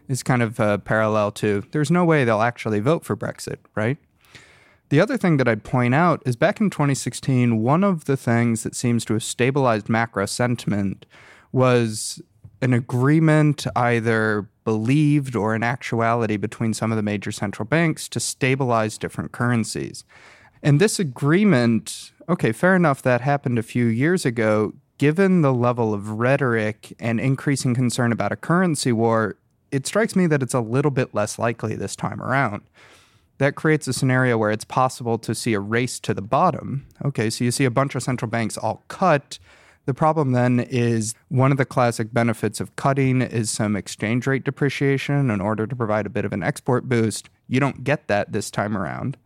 Is 0.08 0.22
kind 0.22 0.42
of 0.42 0.60
a 0.60 0.78
parallel 0.78 1.32
to 1.32 1.64
there's 1.72 1.90
no 1.90 2.04
way 2.04 2.24
they'll 2.24 2.42
actually 2.42 2.80
vote 2.80 3.04
for 3.04 3.16
Brexit, 3.16 3.58
right? 3.74 3.98
The 4.90 5.00
other 5.00 5.16
thing 5.16 5.38
that 5.38 5.48
I'd 5.48 5.64
point 5.64 5.94
out 5.94 6.22
is 6.26 6.36
back 6.36 6.60
in 6.60 6.70
2016, 6.70 7.58
one 7.58 7.82
of 7.82 8.04
the 8.04 8.16
things 8.16 8.62
that 8.62 8.76
seems 8.76 9.04
to 9.06 9.14
have 9.14 9.22
stabilized 9.22 9.88
macro 9.88 10.26
sentiment 10.26 11.06
was 11.52 12.22
an 12.60 12.72
agreement, 12.72 13.66
either 13.76 14.48
believed 14.64 15.36
or 15.36 15.54
in 15.54 15.62
actuality, 15.62 16.36
between 16.36 16.74
some 16.74 16.92
of 16.92 16.96
the 16.96 17.02
major 17.02 17.32
central 17.32 17.66
banks 17.66 18.08
to 18.08 18.20
stabilize 18.20 18.98
different 18.98 19.32
currencies. 19.32 20.04
And 20.62 20.80
this 20.80 20.98
agreement, 20.98 22.12
okay, 22.28 22.52
fair 22.52 22.74
enough, 22.74 23.02
that 23.02 23.20
happened 23.20 23.58
a 23.58 23.62
few 23.62 23.86
years 23.86 24.24
ago. 24.24 24.72
Given 24.96 25.42
the 25.42 25.52
level 25.52 25.92
of 25.92 26.08
rhetoric 26.08 26.94
and 26.98 27.18
increasing 27.18 27.74
concern 27.74 28.12
about 28.12 28.32
a 28.32 28.36
currency 28.36 28.92
war, 28.92 29.36
it 29.74 29.86
strikes 29.86 30.14
me 30.14 30.28
that 30.28 30.42
it's 30.42 30.54
a 30.54 30.60
little 30.60 30.92
bit 30.92 31.14
less 31.14 31.36
likely 31.38 31.74
this 31.74 31.96
time 31.96 32.22
around. 32.22 32.62
That 33.38 33.56
creates 33.56 33.88
a 33.88 33.92
scenario 33.92 34.38
where 34.38 34.52
it's 34.52 34.64
possible 34.64 35.18
to 35.18 35.34
see 35.34 35.54
a 35.54 35.60
race 35.60 35.98
to 36.00 36.14
the 36.14 36.22
bottom. 36.22 36.86
Okay, 37.04 37.28
so 37.28 37.42
you 37.42 37.50
see 37.50 37.64
a 37.64 37.70
bunch 37.70 37.96
of 37.96 38.02
central 38.04 38.30
banks 38.30 38.56
all 38.56 38.84
cut. 38.86 39.40
The 39.86 39.92
problem 39.92 40.30
then 40.30 40.60
is 40.60 41.14
one 41.28 41.50
of 41.50 41.58
the 41.58 41.64
classic 41.64 42.14
benefits 42.14 42.60
of 42.60 42.76
cutting 42.76 43.20
is 43.20 43.50
some 43.50 43.74
exchange 43.74 44.28
rate 44.28 44.44
depreciation 44.44 45.28
in 45.28 45.40
order 45.40 45.66
to 45.66 45.76
provide 45.76 46.06
a 46.06 46.10
bit 46.10 46.24
of 46.24 46.32
an 46.32 46.44
export 46.44 46.88
boost. 46.88 47.28
You 47.48 47.58
don't 47.58 47.82
get 47.82 48.06
that 48.06 48.30
this 48.30 48.52
time 48.52 48.76
around. 48.76 49.16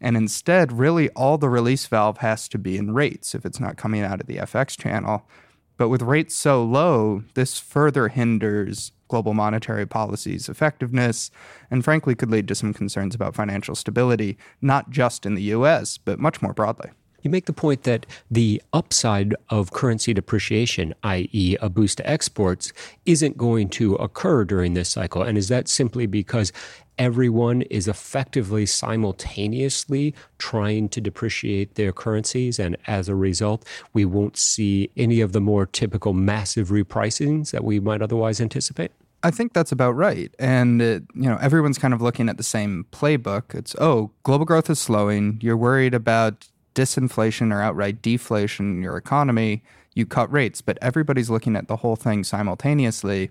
And 0.00 0.16
instead, 0.16 0.72
really 0.72 1.10
all 1.10 1.36
the 1.36 1.50
release 1.50 1.86
valve 1.86 2.18
has 2.18 2.48
to 2.48 2.58
be 2.58 2.78
in 2.78 2.94
rates 2.94 3.34
if 3.34 3.44
it's 3.44 3.60
not 3.60 3.76
coming 3.76 4.00
out 4.00 4.22
of 4.22 4.26
the 4.26 4.38
FX 4.38 4.78
channel. 4.78 5.28
But 5.76 5.90
with 5.90 6.00
rates 6.00 6.34
so 6.34 6.64
low, 6.64 7.22
this 7.34 7.58
further 7.58 8.08
hinders 8.08 8.92
global 9.10 9.34
monetary 9.34 9.86
policy's 9.86 10.48
effectiveness, 10.48 11.30
and 11.70 11.84
frankly 11.84 12.14
could 12.14 12.30
lead 12.30 12.48
to 12.48 12.54
some 12.54 12.72
concerns 12.72 13.14
about 13.14 13.34
financial 13.34 13.74
stability, 13.74 14.38
not 14.62 14.88
just 14.88 15.26
in 15.26 15.34
the 15.34 15.42
US, 15.42 15.98
but 15.98 16.18
much 16.18 16.40
more 16.40 16.54
broadly. 16.54 16.90
You 17.22 17.30
make 17.30 17.46
the 17.46 17.52
point 17.52 17.82
that 17.82 18.06
the 18.30 18.62
upside 18.72 19.34
of 19.50 19.72
currency 19.72 20.14
depreciation, 20.14 20.94
i.e., 21.02 21.56
a 21.60 21.68
boost 21.68 21.98
to 21.98 22.08
exports, 22.08 22.72
isn't 23.04 23.36
going 23.36 23.68
to 23.70 23.94
occur 23.96 24.44
during 24.44 24.74
this 24.74 24.88
cycle. 24.88 25.22
And 25.22 25.36
is 25.36 25.48
that 25.48 25.68
simply 25.68 26.06
because 26.06 26.50
everyone 26.98 27.62
is 27.62 27.88
effectively 27.88 28.64
simultaneously 28.64 30.14
trying 30.38 30.88
to 30.90 31.00
depreciate 31.00 31.74
their 31.74 31.92
currencies? 31.92 32.58
And 32.58 32.76
as 32.86 33.08
a 33.08 33.14
result, 33.14 33.66
we 33.92 34.06
won't 34.06 34.38
see 34.38 34.90
any 34.96 35.20
of 35.20 35.32
the 35.32 35.40
more 35.40 35.66
typical 35.66 36.14
massive 36.14 36.68
repricings 36.68 37.50
that 37.50 37.64
we 37.64 37.80
might 37.80 38.00
otherwise 38.00 38.40
anticipate? 38.40 38.92
I 39.22 39.30
think 39.30 39.52
that's 39.52 39.72
about 39.72 39.92
right. 39.92 40.34
And, 40.38 40.80
it, 40.80 41.02
you 41.14 41.28
know, 41.28 41.36
everyone's 41.40 41.78
kind 41.78 41.92
of 41.92 42.00
looking 42.00 42.28
at 42.28 42.36
the 42.36 42.42
same 42.42 42.86
playbook. 42.90 43.54
It's, 43.54 43.76
oh, 43.78 44.10
global 44.22 44.46
growth 44.46 44.70
is 44.70 44.78
slowing. 44.78 45.38
You're 45.42 45.56
worried 45.56 45.94
about 45.94 46.48
disinflation 46.74 47.52
or 47.52 47.60
outright 47.60 48.00
deflation 48.00 48.76
in 48.76 48.82
your 48.82 48.96
economy. 48.96 49.62
You 49.94 50.06
cut 50.06 50.32
rates, 50.32 50.62
but 50.62 50.78
everybody's 50.80 51.28
looking 51.28 51.56
at 51.56 51.68
the 51.68 51.76
whole 51.76 51.96
thing 51.96 52.24
simultaneously. 52.24 53.30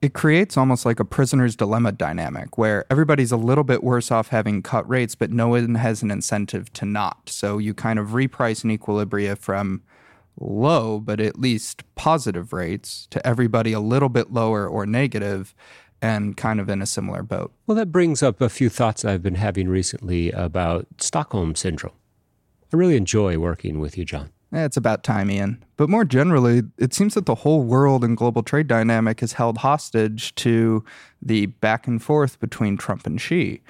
It 0.00 0.14
creates 0.14 0.56
almost 0.56 0.86
like 0.86 1.00
a 1.00 1.04
prisoner's 1.04 1.56
dilemma 1.56 1.92
dynamic 1.92 2.56
where 2.56 2.86
everybody's 2.90 3.32
a 3.32 3.36
little 3.36 3.64
bit 3.64 3.82
worse 3.82 4.10
off 4.10 4.28
having 4.28 4.62
cut 4.62 4.88
rates, 4.88 5.14
but 5.14 5.30
no 5.30 5.48
one 5.48 5.74
has 5.74 6.02
an 6.02 6.10
incentive 6.10 6.72
to 6.74 6.86
not. 6.86 7.28
So 7.28 7.58
you 7.58 7.74
kind 7.74 7.98
of 7.98 8.08
reprice 8.08 8.64
an 8.64 8.76
equilibria 8.76 9.36
from 9.36 9.82
low, 10.40 11.00
but 11.00 11.20
at 11.20 11.38
least 11.38 11.82
positive 11.94 12.52
rates 12.52 13.06
to 13.10 13.26
everybody 13.26 13.72
a 13.72 13.80
little 13.80 14.08
bit 14.08 14.32
lower 14.32 14.68
or 14.68 14.86
negative 14.86 15.54
and 16.00 16.36
kind 16.36 16.60
of 16.60 16.68
in 16.68 16.80
a 16.80 16.86
similar 16.86 17.22
boat. 17.22 17.52
Well, 17.66 17.76
that 17.76 17.90
brings 17.90 18.22
up 18.22 18.40
a 18.40 18.48
few 18.48 18.68
thoughts 18.68 19.04
I've 19.04 19.22
been 19.22 19.34
having 19.34 19.68
recently 19.68 20.30
about 20.30 20.86
Stockholm 20.98 21.54
Syndrome. 21.54 21.94
I 22.72 22.76
really 22.76 22.96
enjoy 22.96 23.38
working 23.38 23.80
with 23.80 23.98
you, 23.98 24.04
Jon. 24.04 24.30
Eh, 24.52 24.64
it's 24.64 24.76
about 24.76 25.02
time, 25.02 25.30
Ian. 25.30 25.62
But 25.76 25.90
more 25.90 26.04
generally, 26.04 26.62
it 26.78 26.94
seems 26.94 27.14
that 27.14 27.26
the 27.26 27.34
whole 27.34 27.62
world 27.62 28.04
and 28.04 28.16
global 28.16 28.42
trade 28.42 28.66
dynamic 28.66 29.22
is 29.22 29.34
held 29.34 29.58
hostage 29.58 30.34
to 30.36 30.84
the 31.20 31.46
back 31.46 31.86
and 31.86 32.02
forth 32.02 32.40
between 32.40 32.76
Trump 32.76 33.06
and 33.06 33.20
Xi. 33.20 33.60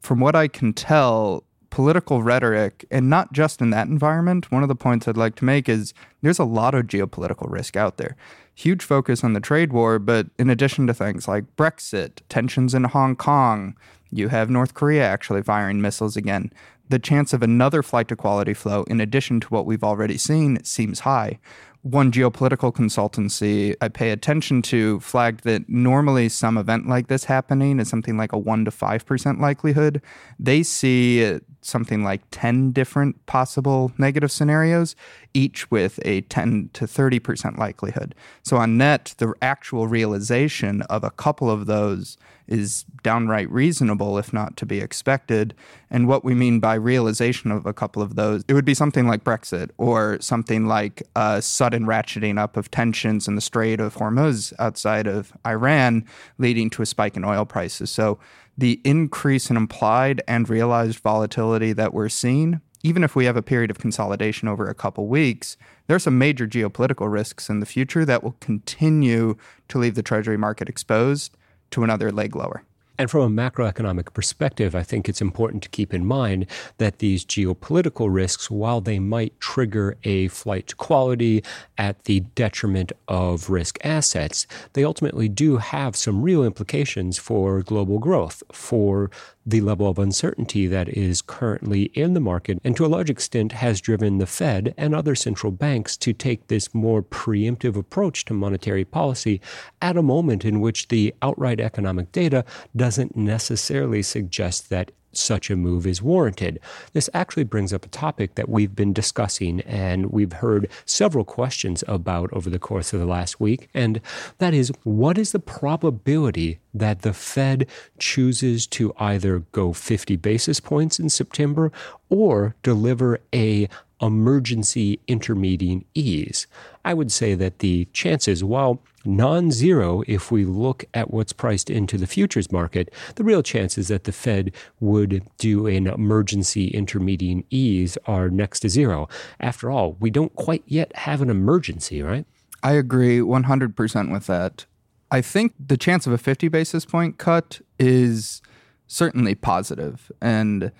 From 0.00 0.20
what 0.20 0.34
I 0.34 0.48
can 0.48 0.72
tell, 0.72 1.44
political 1.72 2.22
rhetoric, 2.22 2.84
and 2.90 3.08
not 3.08 3.32
just 3.32 3.62
in 3.62 3.70
that 3.70 3.88
environment, 3.88 4.52
one 4.52 4.62
of 4.62 4.68
the 4.68 4.74
points 4.74 5.08
I'd 5.08 5.16
like 5.16 5.36
to 5.36 5.46
make 5.46 5.70
is 5.70 5.94
there's 6.20 6.38
a 6.38 6.44
lot 6.44 6.74
of 6.74 6.86
geopolitical 6.86 7.50
risk 7.50 7.78
out 7.78 7.96
there. 7.96 8.14
Huge 8.54 8.84
focus 8.84 9.24
on 9.24 9.32
the 9.32 9.40
trade 9.40 9.72
war, 9.72 9.98
but 9.98 10.26
in 10.38 10.50
addition 10.50 10.86
to 10.86 10.92
things 10.92 11.26
like 11.26 11.56
Brexit, 11.56 12.20
tensions 12.28 12.74
in 12.74 12.84
Hong 12.84 13.16
Kong, 13.16 13.74
you 14.10 14.28
have 14.28 14.50
North 14.50 14.74
Korea 14.74 15.06
actually 15.06 15.42
firing 15.42 15.80
missiles 15.80 16.14
again. 16.14 16.52
The 16.90 16.98
chance 16.98 17.32
of 17.32 17.42
another 17.42 17.82
flight 17.82 18.08
to 18.08 18.16
quality 18.16 18.52
flow, 18.52 18.82
in 18.82 19.00
addition 19.00 19.40
to 19.40 19.48
what 19.48 19.64
we've 19.64 19.82
already 19.82 20.18
seen, 20.18 20.62
seems 20.64 21.00
high 21.00 21.40
one 21.82 22.12
geopolitical 22.12 22.72
consultancy 22.72 23.74
I 23.80 23.88
pay 23.88 24.10
attention 24.10 24.62
to 24.62 25.00
flagged 25.00 25.42
that 25.42 25.68
normally 25.68 26.28
some 26.28 26.56
event 26.56 26.88
like 26.88 27.08
this 27.08 27.24
happening 27.24 27.80
is 27.80 27.88
something 27.88 28.16
like 28.16 28.32
a 28.32 28.38
1 28.38 28.66
to 28.66 28.70
5% 28.70 29.40
likelihood. 29.40 30.00
They 30.38 30.62
see 30.62 31.40
something 31.62 32.02
like 32.02 32.22
10 32.30 32.72
different 32.72 33.24
possible 33.26 33.92
negative 33.96 34.30
scenarios, 34.30 34.94
each 35.32 35.70
with 35.70 35.98
a 36.04 36.22
10 36.22 36.70
to 36.74 36.84
30% 36.84 37.56
likelihood. 37.56 38.14
So, 38.42 38.56
on 38.56 38.76
net, 38.76 39.14
the 39.18 39.32
actual 39.40 39.86
realization 39.86 40.82
of 40.82 41.04
a 41.04 41.10
couple 41.10 41.50
of 41.50 41.66
those 41.66 42.18
is 42.48 42.84
downright 43.02 43.50
reasonable, 43.50 44.18
if 44.18 44.32
not 44.32 44.56
to 44.58 44.66
be 44.66 44.80
expected. 44.80 45.54
And 45.90 46.06
what 46.08 46.24
we 46.24 46.34
mean 46.34 46.60
by 46.60 46.74
realization 46.74 47.50
of 47.50 47.64
a 47.66 47.72
couple 47.72 48.02
of 48.02 48.14
those, 48.16 48.44
it 48.48 48.54
would 48.54 48.64
be 48.64 48.74
something 48.74 49.06
like 49.06 49.24
Brexit 49.24 49.70
or 49.78 50.18
something 50.20 50.66
like 50.66 51.02
a 51.16 51.40
sudden 51.40 51.86
ratcheting 51.86 52.38
up 52.38 52.56
of 52.56 52.70
tensions 52.70 53.26
in 53.26 53.36
the 53.36 53.40
Strait 53.40 53.80
of 53.80 53.96
Hormuz 53.96 54.52
outside 54.58 55.06
of 55.06 55.32
Iran, 55.46 56.04
leading 56.38 56.68
to 56.70 56.82
a 56.82 56.86
spike 56.86 57.16
in 57.16 57.24
oil 57.24 57.44
prices. 57.44 57.90
So, 57.90 58.18
the 58.56 58.80
increase 58.84 59.50
in 59.50 59.56
implied 59.56 60.22
and 60.28 60.48
realized 60.48 60.98
volatility 60.98 61.72
that 61.72 61.94
we're 61.94 62.08
seeing, 62.08 62.60
even 62.82 63.04
if 63.04 63.14
we 63.14 63.24
have 63.24 63.36
a 63.36 63.42
period 63.42 63.70
of 63.70 63.78
consolidation 63.78 64.48
over 64.48 64.66
a 64.66 64.74
couple 64.74 65.06
weeks, 65.06 65.56
there 65.86 65.96
are 65.96 66.00
some 66.00 66.18
major 66.18 66.46
geopolitical 66.46 67.10
risks 67.10 67.48
in 67.48 67.60
the 67.60 67.66
future 67.66 68.04
that 68.04 68.22
will 68.22 68.36
continue 68.40 69.36
to 69.68 69.78
leave 69.78 69.94
the 69.94 70.02
treasury 70.02 70.36
market 70.36 70.68
exposed 70.68 71.36
to 71.70 71.84
another 71.84 72.10
leg 72.10 72.34
lower. 72.36 72.64
And 73.02 73.10
from 73.10 73.36
a 73.36 73.50
macroeconomic 73.50 74.14
perspective, 74.14 74.76
I 74.76 74.84
think 74.84 75.08
it's 75.08 75.20
important 75.20 75.64
to 75.64 75.68
keep 75.70 75.92
in 75.92 76.06
mind 76.06 76.46
that 76.78 77.00
these 77.00 77.24
geopolitical 77.24 78.06
risks, 78.08 78.48
while 78.48 78.80
they 78.80 79.00
might 79.00 79.40
trigger 79.40 79.96
a 80.04 80.28
flight 80.28 80.68
to 80.68 80.76
quality 80.76 81.42
at 81.76 82.04
the 82.04 82.20
detriment 82.36 82.92
of 83.08 83.50
risk 83.50 83.76
assets, 83.84 84.46
they 84.74 84.84
ultimately 84.84 85.28
do 85.28 85.56
have 85.56 85.96
some 85.96 86.22
real 86.22 86.44
implications 86.44 87.18
for 87.18 87.60
global 87.64 87.98
growth, 87.98 88.44
for 88.52 89.10
the 89.44 89.60
level 89.60 89.88
of 89.88 89.98
uncertainty 89.98 90.66
that 90.66 90.88
is 90.88 91.22
currently 91.22 91.84
in 91.94 92.14
the 92.14 92.20
market, 92.20 92.58
and 92.62 92.76
to 92.76 92.86
a 92.86 92.88
large 92.88 93.10
extent 93.10 93.52
has 93.52 93.80
driven 93.80 94.18
the 94.18 94.26
Fed 94.26 94.74
and 94.76 94.94
other 94.94 95.14
central 95.14 95.50
banks 95.50 95.96
to 95.96 96.12
take 96.12 96.46
this 96.46 96.74
more 96.74 97.02
preemptive 97.02 97.76
approach 97.76 98.24
to 98.24 98.34
monetary 98.34 98.84
policy 98.84 99.40
at 99.80 99.96
a 99.96 100.02
moment 100.02 100.44
in 100.44 100.60
which 100.60 100.88
the 100.88 101.14
outright 101.22 101.60
economic 101.60 102.12
data 102.12 102.44
doesn't 102.76 103.16
necessarily 103.16 104.02
suggest 104.02 104.70
that 104.70 104.92
such 105.12 105.50
a 105.50 105.56
move 105.56 105.86
is 105.86 106.02
warranted. 106.02 106.58
This 106.92 107.08
actually 107.14 107.44
brings 107.44 107.72
up 107.72 107.84
a 107.84 107.88
topic 107.88 108.34
that 108.34 108.48
we've 108.48 108.74
been 108.74 108.92
discussing 108.92 109.60
and 109.62 110.06
we've 110.10 110.32
heard 110.32 110.68
several 110.84 111.24
questions 111.24 111.84
about 111.88 112.32
over 112.32 112.50
the 112.50 112.58
course 112.58 112.92
of 112.92 113.00
the 113.00 113.06
last 113.06 113.40
week, 113.40 113.68
and 113.74 114.00
that 114.38 114.54
is 114.54 114.72
what 114.84 115.18
is 115.18 115.32
the 115.32 115.38
probability 115.38 116.58
that 116.74 117.02
the 117.02 117.12
Fed 117.12 117.66
chooses 117.98 118.66
to 118.66 118.92
either 118.98 119.40
go 119.52 119.72
50 119.72 120.16
basis 120.16 120.60
points 120.60 120.98
in 120.98 121.08
September 121.08 121.70
or 122.08 122.54
deliver 122.62 123.20
a 123.34 123.68
emergency 124.02 125.00
intermediate 125.06 125.86
ease? 125.94 126.46
I 126.84 126.92
would 126.92 127.12
say 127.12 127.34
that 127.34 127.60
the 127.60 127.86
chances, 127.92 128.42
while 128.42 128.82
non 129.04 129.50
zero 129.50 130.02
if 130.06 130.30
we 130.30 130.44
look 130.44 130.84
at 130.94 131.10
what's 131.10 131.32
priced 131.32 131.70
into 131.70 131.96
the 131.96 132.06
futures 132.06 132.52
market, 132.52 132.92
the 133.16 133.24
real 133.24 133.42
chances 133.42 133.88
that 133.88 134.04
the 134.04 134.12
Fed 134.12 134.52
would 134.80 135.22
do 135.38 135.66
an 135.66 135.86
emergency 135.86 136.68
intermediate 136.68 137.46
ease 137.50 137.96
are 138.06 138.28
next 138.28 138.60
to 138.60 138.68
zero. 138.68 139.08
After 139.40 139.70
all, 139.70 139.96
we 140.00 140.10
don't 140.10 140.34
quite 140.34 140.62
yet 140.66 140.94
have 140.96 141.22
an 141.22 141.30
emergency, 141.30 142.02
right? 142.02 142.26
I 142.62 142.72
agree 142.72 143.18
100% 143.18 144.12
with 144.12 144.26
that. 144.26 144.66
I 145.10 145.20
think 145.20 145.54
the 145.58 145.76
chance 145.76 146.06
of 146.06 146.12
a 146.12 146.18
50 146.18 146.48
basis 146.48 146.84
point 146.84 147.18
cut 147.18 147.60
is 147.78 148.40
certainly 148.86 149.34
positive, 149.34 150.10
and 150.20 150.72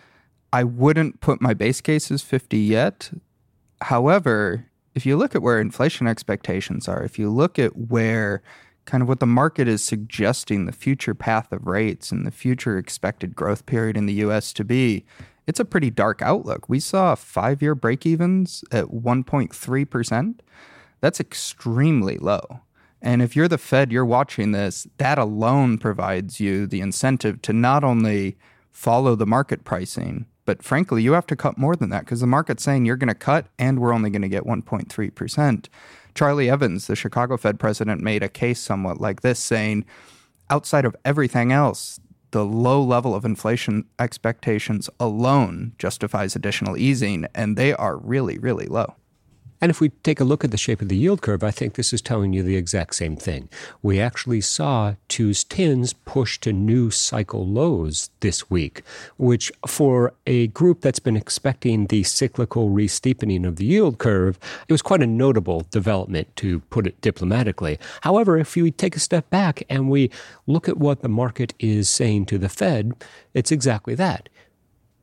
I 0.53 0.65
wouldn't 0.65 1.21
put 1.21 1.41
my 1.41 1.55
base 1.55 1.81
case 1.81 2.11
as 2.11 2.23
50 2.23 2.59
yet. 2.59 3.11
However, 3.81 4.67
if 4.95 5.07
you 5.07 5.17
look 5.17 5.35
at 5.35 5.43
where 5.43 5.59
inflation 5.59 6.07
expectations 6.07 6.89
are, 6.89 7.03
if 7.03 7.19
you 7.19 7.31
look 7.31 7.59
at 7.59 7.77
where 7.77 8.43
kind 8.85 9.03
of 9.03 9.09
what 9.09 9.21
the 9.21 9.27
market 9.27 9.69
is 9.69 9.83
suggesting 9.83 10.67
the 10.67 10.73
future 10.73 11.15
path 11.15 11.53
of 11.53 11.67
rates 11.67 12.11
and 12.11 12.27
the 12.27 12.31
future 12.31 12.77
expected 12.77 13.35
growth 13.35 13.65
period 13.65 13.97
in 13.97 14.07
the 14.07 14.15
US 14.15 14.53
to 14.55 14.65
be, 14.65 15.05
it's 15.47 15.61
a 15.61 15.65
pretty 15.65 15.91
dark 15.91 16.21
outlook. 16.21 16.69
We 16.69 16.81
saw 16.81 17.15
five 17.15 17.63
year 17.63 17.75
break 17.75 18.05
evens 18.05 18.65
at 18.71 18.87
1.3%. 18.87 20.41
That's 21.01 21.21
extremely 21.21 22.19
low. 22.19 22.61
And 23.01 23.23
if 23.23 23.35
you're 23.35 23.49
the 23.49 23.59
Fed, 23.59 23.91
you're 23.91 24.05
watching 24.05 24.53
this, 24.53 24.87
that 24.99 25.19
alone 25.19 25.79
provides 25.79 26.39
you 26.39 26.67
the 26.67 26.81
incentive 26.81 27.43
to 27.43 27.53
not 27.53 27.83
only 27.83 28.37
follow 28.71 29.17
the 29.17 29.27
market 29.27 29.65
pricing, 29.65 30.27
but 30.45 30.63
frankly, 30.63 31.03
you 31.03 31.13
have 31.13 31.27
to 31.29 31.37
cut 31.37 31.59
more 31.59 31.77
than 31.77 31.91
that 31.91 32.05
because 32.05 32.21
the 32.21 32.27
market's 32.27 32.63
saying 32.63 32.85
you're 32.85 32.97
going 32.97 33.09
to 33.09 33.15
cut 33.15 33.47
and 33.59 33.79
we're 33.79 33.95
only 33.95 34.11
going 34.11 34.23
to 34.23 34.29
get 34.29 34.45
1.3%. 34.45 35.69
Charlie 36.15 36.51
Evans, 36.51 36.87
the 36.87 36.97
Chicago 36.97 37.37
Fed 37.37 37.59
president, 37.59 38.01
made 38.01 38.23
a 38.23 38.29
case 38.29 38.61
somewhat 38.61 39.01
like 39.01 39.23
this, 39.23 39.39
saying 39.39 39.85
outside 40.51 40.85
of 40.85 40.97
everything 41.05 41.53
else, 41.53 42.01
the 42.33 42.45
low 42.45 42.83
level 42.83 43.15
of 43.15 43.25
inflation 43.25 43.85
expectations 43.99 44.91
alone 44.99 45.73
justifies 45.79 46.35
additional 46.35 46.77
easing, 46.77 47.27
and 47.35 47.57
they 47.57 47.73
are 47.75 47.97
really, 47.97 48.39
really 48.39 48.67
low. 48.67 48.95
And 49.63 49.71
if 49.71 49.81
we 49.81 49.91
take 50.03 50.19
a 50.19 50.25
look 50.25 50.43
at 50.43 50.51
the 50.51 50.57
shape 50.57 50.83
of 50.83 50.89
the 50.89 50.97
yield 50.97 51.23
curve, 51.23 51.45
I 51.45 51.53
think 51.53 51.75
this 51.75 51.93
is 51.93 52.03
telling 52.03 52.33
you 52.33 52.43
the 52.43 52.57
exact 52.57 52.97
same 52.97 53.15
thing. 53.17 53.49
We 53.81 54.01
actually 54.01 54.41
saw 54.41 54.97
twos 55.07 55.45
tens 55.45 55.93
push 55.93 56.39
to 56.41 56.53
new 56.53 56.91
cycle 56.91 57.47
lows 57.47 58.11
this 58.21 58.51
week, 58.51 58.83
which 59.19 59.53
for 59.65 60.15
a 60.27 60.49
group 60.49 60.81
that's 60.81 60.99
been 60.99 61.17
expecting 61.17 61.87
the 61.87 62.03
cyclical 62.03 62.71
re-steepening 62.71 63.47
of 63.47 63.55
the 63.55 63.65
yield 63.65 63.99
curve, 63.99 64.37
it 64.67 64.73
was 64.73 64.83
quite 64.83 65.01
a 65.01 65.07
notable 65.07 65.65
development 65.71 66.35
to 66.37 66.59
put 66.71 66.85
it 66.85 67.01
diplomatically. 67.01 67.79
However, 68.01 68.37
if 68.37 68.57
we 68.57 68.73
take 68.73 68.97
a 68.97 69.01
step 69.01 69.31
back 69.31 69.63
and 69.71 69.89
we 69.89 70.11
look 70.49 70.69
at 70.69 70.77
what 70.77 71.03
the 71.03 71.09
market 71.09 71.55
is 71.61 71.89
saying 71.89 72.27
to 72.27 72.37
the 72.37 72.49
Fed, 72.49 72.95
it's 73.33 73.53
exactly 73.53 73.95
that. 73.95 74.29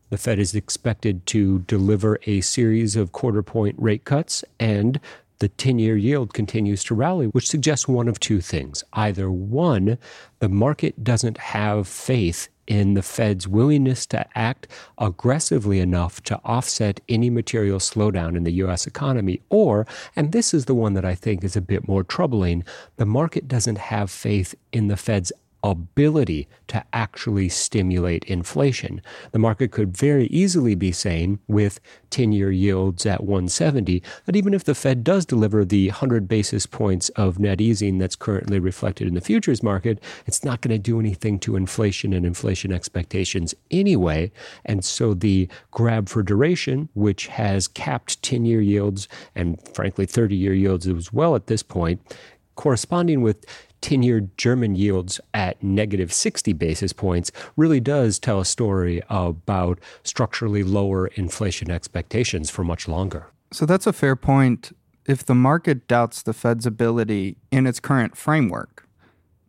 The 0.10 0.17
Fed 0.17 0.39
is 0.39 0.56
expected 0.56 1.26
to 1.28 1.60
deliver 1.60 2.19
a 2.26 2.41
series 2.41 2.95
of 2.95 3.12
quarter 3.12 3.43
point 3.43 3.76
rate 3.78 4.06
cuts, 4.06 4.43
and 4.60 5.00
the 5.38 5.50
10 5.50 5.80
year 5.80 5.95
yield 5.95 6.34
continues 6.34 6.84
to 6.86 6.95
rally, 6.95 7.28
which 7.28 7.48
suggests 7.48 7.88
one 7.88 8.08
of 8.08 8.19
two 8.19 8.41
things. 8.41 8.84
Either 8.93 9.32
one, 9.32 9.98
the 10.39 10.50
market 10.50 11.04
doesn't 11.04 11.38
have 11.38 11.88
faith 11.88 12.50
in 12.67 12.93
the 12.93 13.02
Fed's 13.02 13.48
willingness 13.48 14.06
to 14.06 14.26
act 14.38 14.67
aggressively 14.98 15.80
enough 15.80 16.22
to 16.24 16.39
offset 16.43 17.02
any 17.10 17.30
material 17.30 17.80
slowdown 17.80 18.38
in 18.38 18.43
the 18.43 18.54
U.S. 18.54 18.86
economy. 18.86 19.41
Or, 19.50 19.88
and 20.15 20.32
this 20.32 20.54
is 20.54 20.65
the 20.65 20.76
one 20.76 20.93
that 20.93 21.06
I 21.06 21.15
think 21.15 21.43
is 21.43 21.56
a 21.56 21.62
bit 21.62 21.88
more 21.88 22.04
troubling, 22.04 22.63
the 22.98 23.08
market 23.08 23.48
doesn't 23.48 23.78
have 23.78 24.12
faith 24.12 24.54
in 24.72 24.88
the 24.88 24.98
Fed's 24.98 25.32
ability 25.63 26.48
to 26.67 26.84
actually 26.93 27.50
stimulate 27.50 28.24
inflation. 28.26 29.02
The 29.32 29.39
market 29.39 29.72
could 29.72 29.95
very 29.95 30.28
easily 30.28 30.76
be 30.76 30.91
saying, 30.91 31.39
with 31.48 31.80
10 32.10 32.32
year 32.32 32.52
yields 32.52 33.06
at 33.06 33.24
170, 33.24 34.02
that 34.26 34.36
even 34.36 34.54
if 34.54 34.63
the 34.63 34.76
Fed 34.76 35.04
does 35.04 35.26
deliver 35.26 35.65
the 35.65 35.88
100 35.88 36.28
basis 36.28 36.65
points 36.65 37.10
of 37.10 37.39
net 37.39 37.62
easing 37.62 37.98
that's 37.98 38.15
currently 38.15 38.60
reflected 38.60 39.08
in 39.08 39.13
the 39.13 39.22
futures 39.22 39.63
market, 39.63 40.02
it's 40.26 40.43
not 40.43 40.62
going 40.62 40.72
to 40.72 40.80
do 40.80 41.00
anything 41.00 41.39
to 41.39 41.56
inflation 41.56 42.13
and 42.13 42.26
inflation 42.26 42.72
expectations 42.72 43.54
anyway. 43.72 44.32
And 44.65 44.84
so 44.84 45.13
the 45.13 45.48
grab 45.72 46.10
for 46.10 46.24
duration, 46.24 46.89
which 46.93 47.28
has 47.28 47.67
capped 47.67 48.22
10 48.24 48.45
year 48.45 48.62
yields 48.62 49.08
and 49.36 49.60
frankly 49.74 50.06
30 50.06 50.36
year 50.36 50.54
yields 50.54 50.88
as 50.88 51.12
well 51.12 51.36
at 51.36 51.48
this 51.48 51.63
point, 51.63 52.02
corresponding 52.56 53.22
with 53.22 53.45
10 53.82 54.04
year 54.04 54.30
German 54.38 54.76
yields 54.76 55.20
at 55.34 55.62
negative 55.63 56.12
60 56.13 56.54
basis 56.54 56.94
points 56.94 57.32
really 57.56 57.80
does 57.80 58.20
tell 58.20 58.39
a 58.39 58.46
story 58.46 59.02
about 59.10 59.80
structurally 60.04 60.63
lower 60.63 61.08
inflation 61.08 61.72
expectations 61.72 62.50
for 62.50 62.63
much 62.63 62.88
longer. 62.88 63.28
So 63.52 63.65
that's 63.65 63.88
a 63.88 63.94
fair 63.94 64.15
point. 64.15 64.76
If 65.06 65.26
the 65.26 65.36
market 65.36 65.88
doubts 65.88 66.22
the 66.22 66.34
Fed's 66.34 66.65
ability 66.65 67.38
in 67.52 67.65
its 67.65 67.80
current 67.80 68.15
framework 68.15 68.88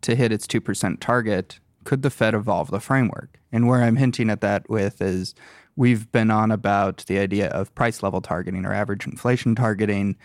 to 0.01 0.15
hit 0.15 0.33
its 0.33 0.47
2% 0.47 1.01
target, 1.01 1.61
could 1.85 2.03
the 2.03 2.11
Fed 2.11 2.35
evolve 2.35 2.71
the 2.71 2.81
framework? 2.81 3.39
And 3.53 3.67
where 3.67 3.83
I'm 3.83 3.97
hinting 3.97 4.31
at 4.31 4.41
that 4.41 4.71
with 4.71 5.03
is 5.03 5.35
we've 5.77 6.11
been 6.13 6.31
on 6.31 6.51
about 6.51 7.05
the 7.09 7.19
idea 7.19 7.49
of 7.49 7.75
price 7.75 8.03
level 8.03 8.21
targeting 8.21 8.65
or 8.65 8.73
average 8.73 9.07
inflation 9.07 9.55
targeting 9.55 10.17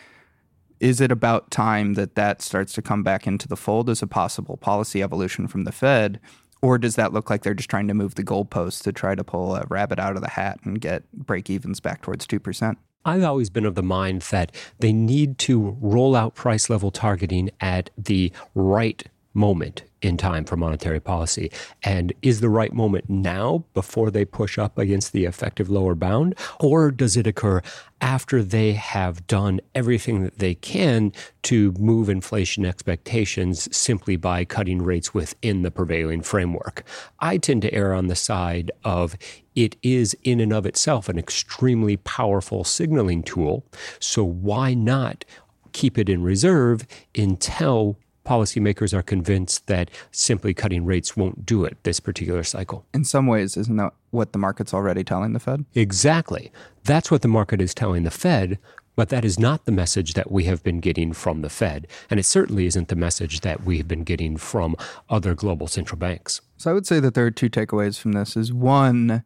is 0.80 1.02
it 1.02 1.12
about 1.12 1.52
time 1.52 1.94
that 1.94 2.16
that 2.16 2.42
starts 2.42 2.74
to 2.74 2.82
come 2.82 3.04
back 3.04 3.28
into 3.28 3.48
the 3.48 3.58
fold 3.58 3.90
as 3.90 4.02
a 4.02 4.08
possible 4.08 4.58
policy 4.58 5.02
evolution 5.02 5.48
from 5.48 5.64
the 5.64 5.72
Fed? 5.72 6.20
Or 6.62 6.78
does 6.78 6.96
that 6.96 7.14
look 7.14 7.30
like 7.30 7.44
they're 7.44 7.54
just 7.54 7.70
trying 7.70 7.88
to 7.88 7.94
move 7.94 8.16
the 8.16 8.24
goalposts 8.24 8.82
to 8.84 8.92
try 8.92 9.14
to 9.14 9.24
pull 9.24 9.56
a 9.56 9.66
rabbit 9.70 10.00
out 10.00 10.16
of 10.16 10.22
the 10.22 10.30
hat 10.32 10.60
and 10.64 10.82
get 10.82 11.04
break 11.14 11.50
evens 11.50 11.80
back 11.80 12.02
towards 12.02 12.26
2%? 12.26 12.76
I've 13.06 13.24
always 13.24 13.52
been 13.52 13.66
of 13.66 13.76
the 13.76 13.84
mind 13.84 14.24
that 14.32 14.52
they 14.80 14.92
need 14.92 15.38
to 15.40 15.78
roll 15.80 16.16
out 16.16 16.34
price 16.34 16.70
level 16.70 16.90
targeting 16.90 17.52
at 17.62 17.92
the 17.98 18.32
right 18.56 19.04
moment 19.36 19.84
in 20.06 20.18
time 20.18 20.46
for 20.46 20.56
monetary 20.56 21.00
policy. 21.00 21.52
And 21.84 22.14
is 22.22 22.40
the 22.40 22.50
right 22.50 22.72
moment 22.72 23.10
now 23.10 23.66
before 23.74 24.12
they 24.12 24.24
push 24.24 24.58
up 24.58 24.78
against 24.78 25.12
the 25.12 25.26
effective 25.26 25.70
lower 25.70 25.96
bound? 25.96 26.36
Or 26.60 26.92
does 26.92 27.18
it 27.18 27.28
occur 27.28 27.62
after 28.02 28.44
they 28.44 28.74
have 28.74 29.26
done 29.26 29.62
everything 29.74 30.24
that 30.24 30.38
they 30.38 30.54
can 30.56 31.12
to 31.44 31.72
move 31.74 32.08
inflation 32.08 32.66
expectations 32.66 33.76
simply 33.76 34.16
by 34.16 34.46
cutting 34.46 34.82
rates 34.82 35.14
within 35.14 35.64
the 35.64 35.72
prevailing 35.72 36.22
framework? 36.22 36.84
I 37.20 37.38
tend 37.38 37.64
to 37.64 37.74
err 37.74 37.94
on 37.94 38.08
the 38.08 38.16
side 38.16 38.72
of 38.84 39.18
it 39.56 39.78
is 39.82 40.16
in 40.24 40.40
and 40.40 40.54
of 40.54 40.66
itself 40.66 41.10
an 41.10 41.18
extremely 41.18 41.98
powerful 41.98 42.64
signaling 42.64 43.24
tool. 43.24 43.66
So 44.00 44.24
why 44.24 44.74
not 44.74 45.26
keep 45.72 45.98
it 45.98 46.10
in 46.10 46.24
reserve 46.24 46.86
until 47.18 47.98
policymakers 48.26 48.94
are 48.94 49.02
convinced 49.02 49.68
that 49.68 49.90
simply 50.12 50.54
cutting 50.54 50.86
rates 50.86 51.16
won't 51.16 51.46
do 51.46 51.64
it 51.64 51.78
this 51.84 52.00
particular 52.00 52.44
cycle. 52.44 52.86
In 52.94 53.06
some 53.06 53.28
ways, 53.28 53.56
isn't 53.56 53.78
that 53.78 53.94
what 54.12 54.34
the 54.34 54.40
market's 54.40 54.74
already 54.74 55.04
telling 55.04 55.34
the 55.34 55.40
Fed? 55.40 55.66
Exactly. 55.76 56.52
That's 56.84 57.10
what 57.12 57.22
the 57.22 57.28
market 57.28 57.62
is 57.62 57.74
telling 57.74 58.04
the 58.04 58.12
Fed, 58.12 58.60
but 58.96 59.10
that 59.10 59.26
is 59.26 59.38
not 59.38 59.66
the 59.66 59.72
message 59.72 60.14
that 60.14 60.32
we 60.32 60.46
have 60.46 60.64
been 60.64 60.80
getting 60.80 61.14
from 61.14 61.42
the 61.42 61.50
Fed. 61.50 61.88
And 62.10 62.20
it 62.20 62.24
certainly 62.24 62.66
isn't 62.66 62.88
the 62.88 62.96
message 62.96 63.42
that 63.42 63.64
we 63.64 63.78
have 63.78 63.88
been 63.88 64.04
getting 64.04 64.38
from 64.38 64.76
other 65.10 65.36
global 65.36 65.68
central 65.68 66.00
banks. 66.00 66.42
So 66.58 66.72
I 66.72 66.74
would 66.74 66.88
say 66.88 67.00
that 67.00 67.14
there 67.14 67.26
are 67.26 67.32
two 67.32 67.50
takeaways 67.50 68.00
from 68.00 68.14
this 68.14 68.38
is 68.38 68.54
one, 68.54 69.24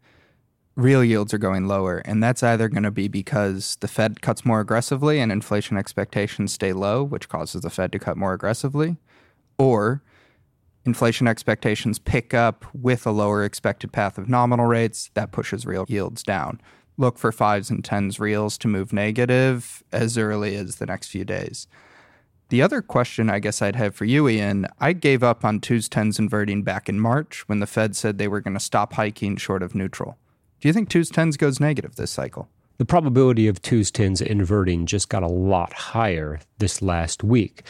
real 0.80 1.04
yields 1.04 1.34
are 1.34 1.39
going 1.39 1.68
lower. 1.68 1.98
And 2.06 2.24
that's 2.24 2.42
either 2.42 2.70
going 2.70 2.84
to 2.84 2.92
be 2.92 3.08
because 3.08 3.78
the 3.82 3.88
Fed 3.88 4.22
cuts 4.22 4.46
more 4.46 4.62
aggressively 4.62 5.20
and 5.20 5.32
inflation 5.32 5.78
expectations 5.78 6.54
stay 6.54 6.74
low, 6.74 7.04
which 7.04 7.30
causes 7.30 7.62
the 7.62 7.70
Fed 7.70 7.92
to 7.92 8.00
cut 8.00 8.18
more 8.18 8.34
aggressively, 8.34 8.98
or 9.58 10.02
inflation 10.86 11.28
expectations 11.28 12.00
pick 12.00 12.34
up 12.34 12.65
with 12.74 13.06
a 13.06 13.12
lower 13.12 13.44
expected 13.44 13.92
path 13.92 14.18
of 14.18 14.30
nominal 14.30 14.65
rates. 14.65 15.12
That 15.13 15.32
pushes 15.32 15.65
real 15.65 15.86
yields 15.88 16.24
down. 16.24 16.62
Look 16.98 17.18
for 17.18 17.32
fives 17.32 17.70
and 17.70 17.84
tens 17.84 18.20
reals 18.20 18.58
to 18.60 18.68
move 18.68 18.92
negative 18.92 19.84
as 19.92 20.18
early 20.18 20.56
as 20.56 20.78
the 20.78 20.86
next 20.86 21.10
few 21.10 21.26
days. 21.26 21.68
The 22.50 22.62
other 22.62 22.82
question 22.82 23.30
I 23.30 23.39
guess 23.39 23.62
I'd 23.62 23.76
have 23.76 23.96
for 23.96 24.06
you, 24.06 24.28
Ian, 24.28 24.65
I 24.80 24.94
gave 24.94 25.22
up 25.24 25.46
on 25.46 25.60
twos 25.60 25.88
tens 25.88 26.18
inverting 26.18 26.63
back 26.63 26.89
in 26.89 27.00
March 27.00 27.48
when 27.48 27.60
the 27.60 27.68
Fed 27.68 27.96
said 27.96 28.18
they 28.18 28.28
were 28.28 28.42
going 28.42 28.56
to 28.56 28.60
stop 28.60 28.94
hiking 28.94 29.38
short 29.38 29.62
of 29.62 29.76
neutral. 29.76 30.18
Do 30.60 30.67
you 30.67 30.74
think 30.74 30.89
twos 30.89 31.10
tens 31.10 31.38
goes 31.38 31.62
negative 31.62 31.95
this 31.95 32.12
cycle? 32.12 32.50
The 32.80 32.86
probability 32.86 33.48
of 33.48 33.62
twos 33.62 33.91
tens 33.91 34.22
inverting 34.22 34.86
just 34.86 35.08
got 35.08 35.24
a 35.24 35.28
lot 35.28 35.72
higher 35.72 36.41
this 36.58 36.82
last 36.82 37.24
week. 37.24 37.63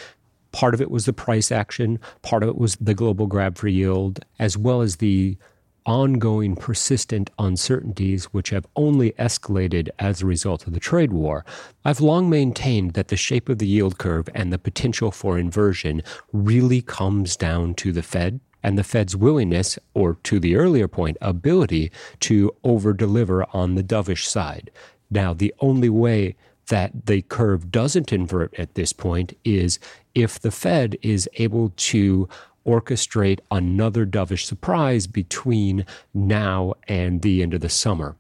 Part 0.52 0.74
of 0.74 0.82
it 0.82 0.90
was 0.90 1.06
the 1.06 1.14
price 1.14 1.52
action, 1.52 2.00
part 2.24 2.42
of 2.42 2.50
it 2.50 2.58
was 2.58 2.78
the 2.78 2.96
global 2.96 3.28
grab 3.28 3.60
for 3.60 3.68
yield, 3.68 4.26
as 4.40 4.58
well 4.58 4.82
as 4.82 4.96
the 4.96 5.38
ongoing 5.86 6.56
persistent 6.56 7.30
uncertainties 7.38 8.26
which 8.26 8.50
have 8.50 8.66
only 8.76 9.12
escalated 9.14 9.90
as 10.00 10.22
a 10.22 10.26
result 10.26 10.66
of 10.66 10.74
the 10.74 10.80
trade 10.80 11.14
war. 11.14 11.46
I've 11.86 12.02
long 12.02 12.28
maintained 12.30 12.94
that 12.94 13.10
the 13.10 13.18
shape 13.18 13.50
of 13.50 13.60
the 13.60 13.68
yield 13.68 14.00
curve 14.00 14.30
and 14.34 14.52
the 14.52 14.60
potential 14.60 15.12
for 15.12 15.38
inversion 15.38 16.02
really 16.34 16.82
comes 16.82 17.38
down 17.38 17.76
to 17.76 17.92
the 17.92 18.04
Fed 18.04 18.40
and 18.64 18.78
the 18.78 18.84
Fed's 18.84 19.16
willingness, 19.16 19.80
or 19.94 20.16
to 20.24 20.40
the 20.40 20.56
earlier 20.56 20.88
point, 20.88 21.18
ability 21.22 21.92
to 22.22 22.56
over 22.64 22.94
deliver 22.94 23.46
on 23.54 23.76
the 23.76 23.84
dovish 23.84 24.26
side. 24.26 24.72
Now, 25.10 25.34
the 25.34 25.54
only 25.60 25.90
way 25.90 26.36
that 26.68 27.08
the 27.08 27.22
curve 27.24 27.72
doesn't 27.72 28.14
invert 28.14 28.54
at 28.60 28.76
this 28.76 28.94
point 28.94 29.36
is 29.44 29.80
if 30.14 30.40
the 30.40 30.52
Fed 30.52 30.98
is 31.02 31.28
able 31.36 31.74
to 31.76 32.30
orchestrate 32.66 33.40
another 33.50 34.06
dovish 34.06 34.46
surprise 34.46 35.08
between 35.08 35.86
now 36.14 36.74
and 36.88 37.22
the 37.22 37.42
end 37.42 37.54
of 37.54 37.62
the 37.62 37.70
summer. 37.70 38.16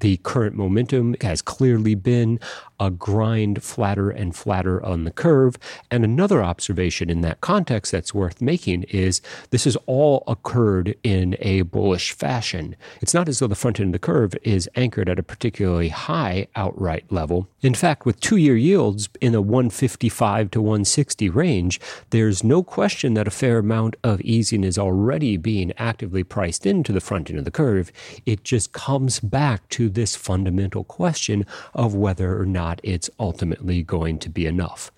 The 0.00 0.18
current 0.18 0.54
momentum 0.54 1.16
has 1.22 1.40
clearly 1.40 1.94
been 1.94 2.38
a 2.80 2.90
grind 2.90 3.62
flatter 3.62 4.10
and 4.10 4.34
flatter 4.34 4.84
on 4.84 5.04
the 5.04 5.10
curve. 5.10 5.56
And 5.90 6.04
another 6.04 6.42
observation 6.42 7.10
in 7.10 7.20
that 7.22 7.40
context 7.40 7.92
that's 7.92 8.14
worth 8.14 8.40
making 8.40 8.84
is 8.84 9.20
this 9.50 9.64
has 9.64 9.76
all 9.86 10.24
occurred 10.26 10.96
in 11.02 11.36
a 11.40 11.62
bullish 11.62 12.12
fashion. 12.12 12.76
It's 13.00 13.14
not 13.14 13.28
as 13.28 13.38
though 13.38 13.46
the 13.46 13.54
front 13.54 13.80
end 13.80 13.88
of 13.88 13.92
the 13.92 14.06
curve 14.06 14.34
is 14.42 14.68
anchored 14.74 15.08
at 15.08 15.18
a 15.18 15.22
particularly 15.22 15.88
high 15.88 16.48
outright 16.56 17.04
level. 17.10 17.48
In 17.62 17.74
fact, 17.74 18.04
with 18.04 18.20
two 18.20 18.36
year 18.36 18.56
yields 18.56 19.08
in 19.20 19.32
the 19.32 19.42
155 19.42 20.50
to 20.52 20.60
160 20.60 21.28
range, 21.30 21.80
there's 22.10 22.44
no 22.44 22.62
question 22.62 23.14
that 23.14 23.28
a 23.28 23.30
fair 23.30 23.58
amount 23.58 23.96
of 24.02 24.20
easing 24.20 24.64
is 24.64 24.78
already 24.78 25.36
being 25.36 25.72
actively 25.78 26.24
priced 26.24 26.66
into 26.66 26.92
the 26.92 27.00
front 27.00 27.30
end 27.30 27.38
of 27.38 27.44
the 27.44 27.50
curve. 27.50 27.92
It 28.26 28.44
just 28.44 28.72
comes 28.72 29.20
back 29.20 29.68
to 29.70 29.88
this 29.88 30.16
fundamental 30.16 30.84
question 30.84 31.46
of 31.74 31.94
whether 31.94 32.38
or 32.38 32.46
not 32.46 32.73
not 32.74 32.80
it's 32.82 33.10
ultimately 33.20 33.82
going 33.82 34.18
to 34.18 34.28
be 34.28 34.46
enough. 34.46 34.90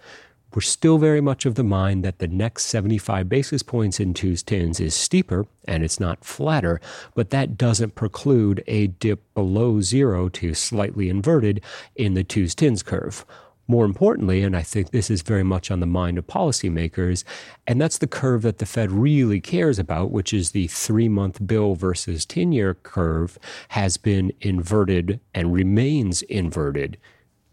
We're 0.55 0.63
still 0.63 0.97
very 0.97 1.21
much 1.21 1.45
of 1.45 1.55
the 1.55 1.63
mind 1.63 2.03
that 2.05 2.19
the 2.19 2.29
next 2.29 2.65
75 2.67 3.29
basis 3.29 3.63
points 3.63 4.01
in 4.01 4.15
twos 4.15 4.43
tens 4.43 4.81
is 4.81 4.95
steeper 4.95 5.47
and 5.67 5.85
it's 5.85 6.01
not 6.01 6.25
flatter, 6.25 6.81
but 7.15 7.29
that 7.31 7.59
doesn't 7.59 7.95
preclude 7.95 8.65
a 8.67 8.87
dip 8.87 9.21
below 9.35 9.83
zero 9.83 10.31
to 10.31 10.55
slightly 10.55 11.11
inverted 11.11 11.61
in 11.95 12.15
the 12.15 12.25
twos 12.25 12.55
tens 12.55 12.83
curve. 12.83 13.27
More 13.69 13.85
importantly, 13.85 14.43
and 14.43 14.57
I 14.57 14.63
think 14.63 14.91
this 14.91 15.11
is 15.11 15.23
very 15.23 15.43
much 15.43 15.71
on 15.71 15.81
the 15.81 15.87
mind 15.87 16.19
of 16.19 16.27
policymakers, 16.27 17.25
and 17.67 17.81
that's 17.81 17.99
the 17.99 18.07
curve 18.07 18.43
that 18.43 18.59
the 18.59 18.65
Fed 18.65 18.93
really 18.93 19.41
cares 19.41 19.79
about, 19.79 20.13
which 20.13 20.33
is 20.33 20.53
the 20.53 20.69
three 20.69 21.09
month 21.09 21.45
bill 21.47 21.75
versus 21.75 22.25
10 22.25 22.53
year 22.53 22.75
curve, 22.75 23.39
has 23.71 23.97
been 23.97 24.33
inverted 24.41 25.21
and 25.35 25.53
remains 25.53 26.23
inverted 26.23 26.97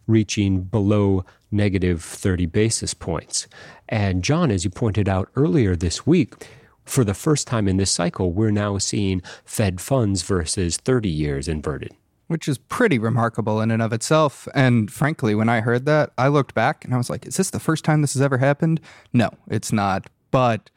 reaching 0.08 0.62
below 0.62 1.26
negative 1.52 2.04
30 2.04 2.46
basis 2.48 2.94
points. 2.94 3.48
And 3.88 4.24
Jon, 4.24 4.52
as 4.52 4.64
you 4.64 4.70
pointed 4.70 5.08
out 5.08 5.30
earlier 5.36 5.76
this 5.76 6.06
week, 6.06 6.48
for 6.86 7.04
the 7.04 7.14
first 7.14 7.48
time 7.48 7.68
in 7.68 7.78
this 7.78 7.92
cycle, 7.92 8.32
we're 8.32 8.52
now 8.52 8.78
seeing 8.78 9.22
Fed 9.46 9.80
funds 9.80 10.22
versus 10.24 10.78
30 10.78 11.10
years 11.10 11.48
inverted. 11.48 11.94
Which 12.28 12.48
is 12.48 12.58
pretty 12.58 12.98
remarkable 13.00 13.62
in 13.62 13.70
and 13.70 13.82
of 13.82 13.94
itself. 13.94 14.48
And 14.56 14.92
frankly, 14.92 15.36
when 15.36 15.50
I 15.50 15.62
heard 15.62 15.86
that, 15.86 16.12
I 16.18 16.30
looked 16.30 16.54
back 16.54 16.84
and 16.84 16.94
I 16.94 16.98
was 16.98 17.10
like, 17.10 17.26
is 17.26 17.38
this 17.38 17.52
the 17.52 17.60
first 17.60 17.86
time 17.86 18.02
this 18.02 18.14
has 18.14 18.22
ever 18.22 18.38
happened? 18.38 18.82
No, 19.12 19.30
it's 19.50 19.72
not. 19.72 20.08
But 20.32 20.70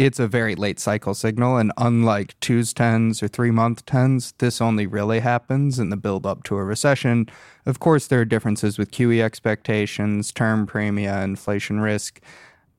it's 0.00 0.18
a 0.18 0.26
very 0.26 0.54
late 0.54 0.80
cycle 0.80 1.12
signal. 1.12 1.58
And 1.58 1.72
unlike 1.76 2.34
twos 2.40 2.72
tens 2.72 3.22
or 3.22 3.28
three 3.28 3.50
month 3.50 3.84
tens, 3.84 4.32
this 4.38 4.58
only 4.58 4.86
really 4.86 5.20
happens 5.20 5.78
in 5.78 5.90
the 5.90 5.96
build 5.96 6.24
up 6.24 6.42
to 6.44 6.56
a 6.56 6.64
recession. 6.64 7.28
Of 7.66 7.80
course, 7.80 8.06
there 8.06 8.22
are 8.22 8.24
differences 8.24 8.78
with 8.78 8.92
QE 8.92 9.20
expectations, 9.20 10.32
term 10.32 10.66
premia, 10.66 11.22
inflation 11.22 11.80
risk. 11.80 12.18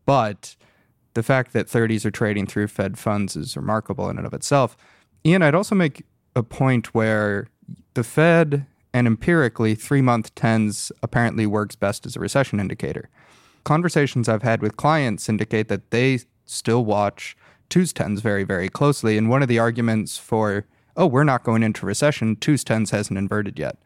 But 0.07 0.55
the 1.13 1.21
fact 1.21 1.53
that 1.53 1.67
30s 1.67 2.05
are 2.05 2.11
trading 2.11 2.47
through 2.47 2.69
Fed 2.69 2.97
funds 2.97 3.35
is 3.35 3.55
remarkable 3.55 4.09
in 4.09 4.17
and 4.17 4.25
of 4.25 4.33
itself. 4.33 4.75
Ian, 5.23 5.43
I'd 5.43 5.53
also 5.53 5.75
make 5.75 6.03
a 6.35 6.41
point 6.41 6.95
where 6.95 7.49
the 7.93 8.03
Fed 8.03 8.65
and 8.95 9.05
empirically, 9.05 9.75
three 9.75 10.01
month 10.01 10.33
tens 10.33 10.91
apparently 11.03 11.45
works 11.45 11.75
best 11.75 12.07
as 12.07 12.15
a 12.15 12.19
recession 12.19 12.59
indicator. 12.59 13.09
Conversations 13.63 14.27
I've 14.27 14.41
had 14.41 14.63
with 14.63 14.75
clients 14.75 15.29
indicate 15.29 15.67
that 15.67 15.91
they 15.91 16.17
still 16.51 16.83
watch 16.85 17.35
twos 17.69 17.93
tens 17.93 18.21
very, 18.21 18.43
very 18.43 18.69
closely. 18.69 19.17
And 19.17 19.29
one 19.29 19.41
of 19.41 19.47
the 19.47 19.59
arguments 19.59 20.17
for, 20.17 20.65
oh, 20.97 21.07
we're 21.07 21.23
not 21.23 21.43
going 21.43 21.63
into 21.63 21.85
recession, 21.85 22.35
twos 22.35 22.63
tens 22.63 22.91
hasn't 22.91 23.17
inverted 23.17 23.57
yet. 23.57 23.77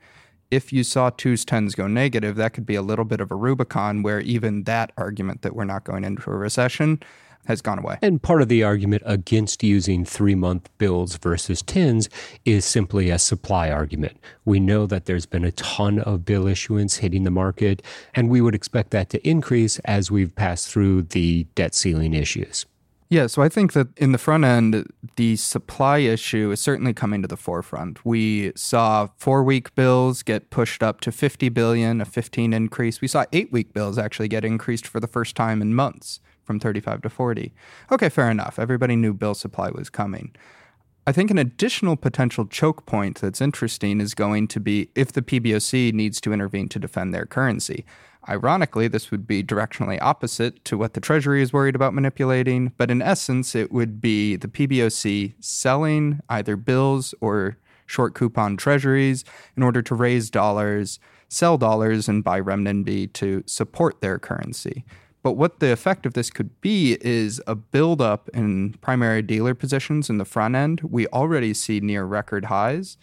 If 0.51 0.73
you 0.73 0.83
saw 0.83 1.09
twos 1.09 1.45
tens 1.45 1.75
go 1.75 1.87
negative, 1.87 2.35
that 2.35 2.53
could 2.53 2.65
be 2.65 2.75
a 2.75 2.81
little 2.81 3.05
bit 3.05 3.21
of 3.21 3.31
a 3.31 3.35
Rubicon 3.35 4.03
where 4.03 4.19
even 4.19 4.63
that 4.63 4.91
argument 4.97 5.41
that 5.41 5.55
we're 5.55 5.65
not 5.65 5.83
going 5.83 6.03
into 6.03 6.29
a 6.29 6.35
recession 6.35 7.01
has 7.47 7.61
gone 7.61 7.79
away. 7.79 7.97
And 8.01 8.21
part 8.21 8.41
of 8.41 8.49
the 8.49 8.63
argument 8.63 9.03
against 9.05 9.63
using 9.63 10.05
three 10.05 10.35
month 10.35 10.69
bills 10.77 11.17
versus 11.17 11.61
tens 11.61 12.09
is 12.43 12.65
simply 12.65 13.09
a 13.09 13.19
supply 13.19 13.69
argument. 13.69 14.17
We 14.43 14.59
know 14.59 14.85
that 14.87 15.05
there's 15.05 15.25
been 15.25 15.45
a 15.45 15.51
ton 15.51 15.99
of 15.99 16.25
bill 16.25 16.47
issuance 16.47 16.97
hitting 16.97 17.23
the 17.23 17.31
market, 17.31 17.81
and 18.13 18.29
we 18.29 18.41
would 18.41 18.55
expect 18.55 18.91
that 18.91 19.09
to 19.11 19.27
increase 19.27 19.79
as 19.79 20.11
we've 20.11 20.35
passed 20.35 20.69
through 20.69 21.03
the 21.03 21.45
debt 21.55 21.73
ceiling 21.75 22.13
issues. 22.13 22.65
Yeah, 23.07 23.27
so 23.27 23.43
I 23.43 23.49
think 23.49 23.73
that 23.73 23.95
in 23.97 24.13
the 24.13 24.17
front 24.17 24.45
end, 24.45 24.91
the 25.15 25.35
supply 25.35 25.99
issue 25.99 26.49
is 26.51 26.59
certainly 26.59 26.91
coming 26.91 27.21
to 27.21 27.27
the 27.27 27.37
forefront. 27.37 28.03
We 28.03 28.51
saw 28.55 29.09
four 29.17 29.43
week 29.43 29.75
bills 29.75 30.23
get 30.23 30.49
pushed 30.49 30.81
up 30.81 31.01
to 31.01 31.11
50 31.11 31.49
billion, 31.49 32.01
a 32.01 32.05
15 32.05 32.51
increase. 32.51 33.01
We 33.01 33.07
saw 33.07 33.25
eight 33.31 33.51
week 33.51 33.73
bills 33.73 33.99
actually 33.99 34.27
get 34.27 34.43
increased 34.43 34.87
for 34.87 34.99
the 34.99 35.07
first 35.07 35.35
time 35.35 35.61
in 35.61 35.75
months 35.75 36.19
from 36.45 36.59
35 36.59 37.01
to 37.01 37.09
40. 37.09 37.53
Okay, 37.91 38.09
fair 38.09 38.29
enough. 38.29 38.57
Everybody 38.59 38.95
knew 38.95 39.13
bill 39.13 39.33
supply 39.33 39.69
was 39.71 39.89
coming. 39.89 40.35
I 41.07 41.11
think 41.11 41.29
an 41.29 41.37
additional 41.37 41.95
potential 41.95 42.47
choke 42.47 42.85
point 42.85 43.21
that's 43.21 43.41
interesting 43.41 44.01
is 44.01 44.15
going 44.15 44.47
to 44.47 44.59
be 44.59 44.89
if 44.95 45.11
the 45.11 45.21
PBOC 45.21 45.93
needs 45.93 46.19
to 46.21 46.33
intervene 46.33 46.67
to 46.69 46.79
defend 46.79 47.13
their 47.13 47.27
currency. 47.27 47.85
Ironically, 48.27 48.87
this 48.87 49.11
would 49.11 49.27
be 49.27 49.43
directionally 49.43 49.99
opposite 50.01 50.65
to 50.65 50.77
what 50.79 50.95
the 50.95 50.99
Treasury 50.99 51.43
is 51.43 51.53
worried 51.53 51.75
about 51.75 51.93
manipulating, 51.93 52.73
but 52.77 52.89
in 52.89 53.03
essence, 53.03 53.53
it 53.53 53.71
would 53.71 54.01
be 54.01 54.35
the 54.35 54.47
PBOC 54.47 55.35
selling 55.39 56.21
either 56.27 56.55
bills 56.55 57.13
or 57.21 57.57
short 57.85 58.15
coupon 58.15 58.57
treasuries 58.57 59.23
in 59.55 59.61
order 59.61 59.83
to 59.83 59.93
raise 59.93 60.31
dollars, 60.31 60.99
sell 61.29 61.57
dollars, 61.57 62.09
and 62.09 62.23
buy 62.23 62.41
renminbi 62.41 63.13
to 63.13 63.43
support 63.45 64.01
their 64.01 64.17
currency. 64.17 64.83
But 65.25 65.37
what 65.37 65.59
the 65.59 65.71
effect 65.71 66.05
of 66.05 66.13
this 66.13 66.29
could 66.29 66.61
be 66.61 66.99
is 67.01 67.41
a 67.47 67.55
buildup 67.55 68.29
in 68.31 68.73
primary 68.73 69.23
dealer 69.23 69.55
positions 69.55 70.07
in 70.07 70.19
the 70.19 70.23
front 70.23 70.53
end. 70.53 70.81
We 70.81 71.07
already 71.07 71.55
see 71.55 71.79
near 71.79 72.03
record 72.03 72.45
highs. 72.45 72.95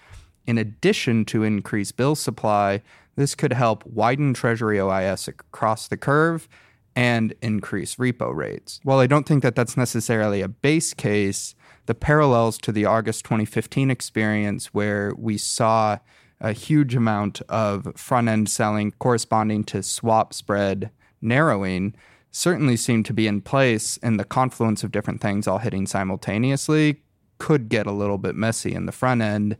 In 0.46 0.56
addition 0.56 1.24
to 1.24 1.42
increased 1.42 1.96
bill 1.96 2.14
supply, 2.14 2.82
this 3.16 3.34
could 3.34 3.52
help 3.52 3.84
widen 3.84 4.34
Treasury 4.34 4.78
OIS 4.78 5.26
across 5.26 5.88
the 5.88 5.96
curve 5.96 6.48
and 6.94 7.34
increase 7.42 7.96
repo 7.96 8.32
rates. 8.32 8.78
While 8.84 9.00
I 9.00 9.08
don't 9.08 9.26
think 9.26 9.42
that 9.42 9.56
that's 9.56 9.76
necessarily 9.76 10.42
a 10.42 10.48
base 10.48 10.94
case, 10.94 11.56
the 11.86 11.94
parallels 11.96 12.56
to 12.58 12.70
the 12.70 12.84
August 12.84 13.24
2015 13.24 13.90
experience, 13.90 14.66
where 14.66 15.12
we 15.18 15.38
saw 15.38 15.98
a 16.40 16.52
huge 16.52 16.94
amount 16.94 17.42
of 17.48 17.96
front 17.96 18.28
end 18.28 18.48
selling 18.48 18.92
corresponding 18.92 19.64
to 19.64 19.82
swap 19.82 20.32
spread 20.32 20.92
narrowing, 21.20 21.94
certainly 22.32 22.76
seem 22.76 23.04
to 23.04 23.12
be 23.12 23.28
in 23.28 23.40
place, 23.40 23.98
and 24.02 24.18
the 24.18 24.24
confluence 24.24 24.82
of 24.82 24.90
different 24.90 25.20
things 25.20 25.46
all 25.46 25.58
hitting 25.58 25.86
simultaneously 25.86 27.02
could 27.38 27.68
get 27.68 27.86
a 27.86 27.92
little 27.92 28.18
bit 28.18 28.34
messy 28.34 28.74
in 28.74 28.86
the 28.86 28.92
front 28.92 29.22
end 29.22 29.56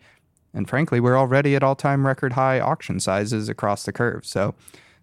and 0.55 0.69
frankly, 0.69 1.01
we're 1.01 1.19
already 1.19 1.57
at 1.57 1.63
all 1.63 1.75
time 1.75 2.07
record 2.07 2.35
high 2.35 2.61
auction 2.61 3.01
sizes 3.01 3.49
across 3.49 3.85
the 3.85 3.93
curve. 3.93 4.27
So 4.27 4.55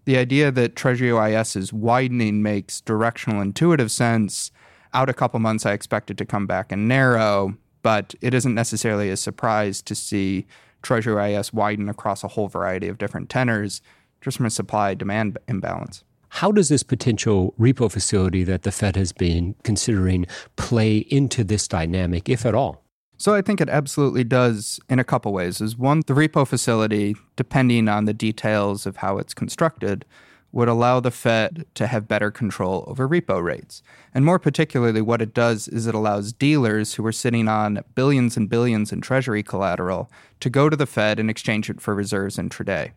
the 0.04 0.16
idea 0.16 0.50
that 0.52 0.76
Treasury 0.76 1.10
OIS 1.10 1.56
is 1.56 1.72
widening 1.72 2.42
makes 2.42 2.80
directional 2.80 3.40
intuitive 3.40 3.90
sense. 3.90 4.50
Out 4.92 5.08
a 5.10 5.14
couple 5.14 5.40
months, 5.40 5.66
I 5.66 5.72
expect 5.72 6.10
it 6.10 6.16
to 6.18 6.24
come 6.24 6.46
back 6.46 6.72
and 6.72 6.88
narrow, 6.88 7.56
but 7.82 8.14
it 8.20 8.34
isn't 8.34 8.54
necessarily 8.54 9.10
a 9.10 9.16
surprise 9.16 9.82
to 9.82 9.94
see 9.94 10.46
Treasury 10.82 11.14
OIS 11.14 11.52
widen 11.52 11.88
across 11.88 12.24
a 12.24 12.28
whole 12.28 12.48
variety 12.48 12.88
of 12.88 12.98
different 12.98 13.28
tenors 13.28 13.82
just 14.20 14.36
from 14.36 14.46
a 14.46 14.50
supply 14.50 14.94
demand 14.94 15.38
imbalance. 15.48 16.04
How 16.30 16.52
does 16.52 16.68
this 16.68 16.82
potential 16.82 17.54
repo 17.58 17.90
facility 17.90 18.44
that 18.44 18.62
the 18.62 18.72
Fed 18.72 18.96
has 18.96 19.12
been 19.12 19.56
considering 19.62 20.26
play 20.56 20.98
into 20.98 21.44
this 21.44 21.68
dynamic, 21.68 22.28
if 22.28 22.46
at 22.46 22.54
all? 22.54 22.82
So 23.18 23.34
I 23.34 23.42
think 23.42 23.60
it 23.60 23.68
absolutely 23.68 24.24
does 24.24 24.80
in 24.88 24.98
a 24.98 25.04
couple 25.04 25.32
ways. 25.32 25.60
Is 25.60 25.76
one, 25.76 26.02
the 26.06 26.14
repo 26.14 26.46
facility, 26.46 27.14
depending 27.36 27.88
on 27.88 28.06
the 28.06 28.14
details 28.14 28.86
of 28.86 28.98
how 28.98 29.18
it's 29.18 29.34
constructed, 29.34 30.06
would 30.52 30.68
allow 30.68 31.00
the 31.00 31.10
Fed 31.10 31.66
to 31.74 31.88
have 31.88 32.08
better 32.08 32.30
control 32.30 32.84
over 32.86 33.08
repo 33.08 33.42
rates. 33.42 33.82
And 34.14 34.24
more 34.24 34.38
particularly, 34.38 35.02
what 35.02 35.20
it 35.20 35.34
does 35.34 35.68
is 35.68 35.86
it 35.86 35.94
allows 35.94 36.32
dealers 36.32 36.94
who 36.94 37.04
are 37.04 37.12
sitting 37.12 37.48
on 37.48 37.82
billions 37.94 38.36
and 38.36 38.48
billions 38.48 38.92
in 38.92 39.00
treasury 39.00 39.42
collateral 39.42 40.10
to 40.38 40.48
go 40.48 40.70
to 40.70 40.76
the 40.76 40.86
Fed 40.86 41.18
and 41.18 41.28
exchange 41.28 41.68
it 41.68 41.80
for 41.80 41.94
reserves 41.94 42.36
intraday 42.36 42.92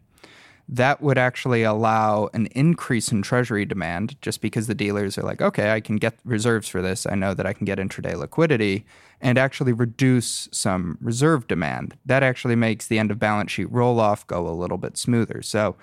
that 0.69 1.01
would 1.01 1.17
actually 1.17 1.63
allow 1.63 2.29
an 2.33 2.47
increase 2.47 3.11
in 3.11 3.21
treasury 3.21 3.65
demand 3.65 4.19
just 4.21 4.41
because 4.41 4.67
the 4.67 4.75
dealers 4.75 5.17
are 5.17 5.23
like, 5.23 5.41
okay, 5.41 5.71
I 5.71 5.81
can 5.81 5.97
get 5.97 6.17
reserves 6.23 6.67
for 6.67 6.81
this. 6.81 7.05
I 7.05 7.15
know 7.15 7.33
that 7.33 7.45
I 7.45 7.53
can 7.53 7.65
get 7.65 7.79
intraday 7.79 8.15
liquidity 8.15 8.85
and 9.19 9.37
actually 9.37 9.73
reduce 9.73 10.47
some 10.51 10.97
reserve 11.01 11.47
demand. 11.47 11.95
That 12.05 12.23
actually 12.23 12.55
makes 12.55 12.87
the 12.87 12.99
end 12.99 13.11
of 13.11 13.19
balance 13.19 13.51
sheet 13.51 13.71
roll 13.71 13.99
off 13.99 14.25
go 14.27 14.47
a 14.47 14.51
little 14.51 14.77
bit 14.77 14.97
smoother. 14.97 15.41
So 15.41 15.75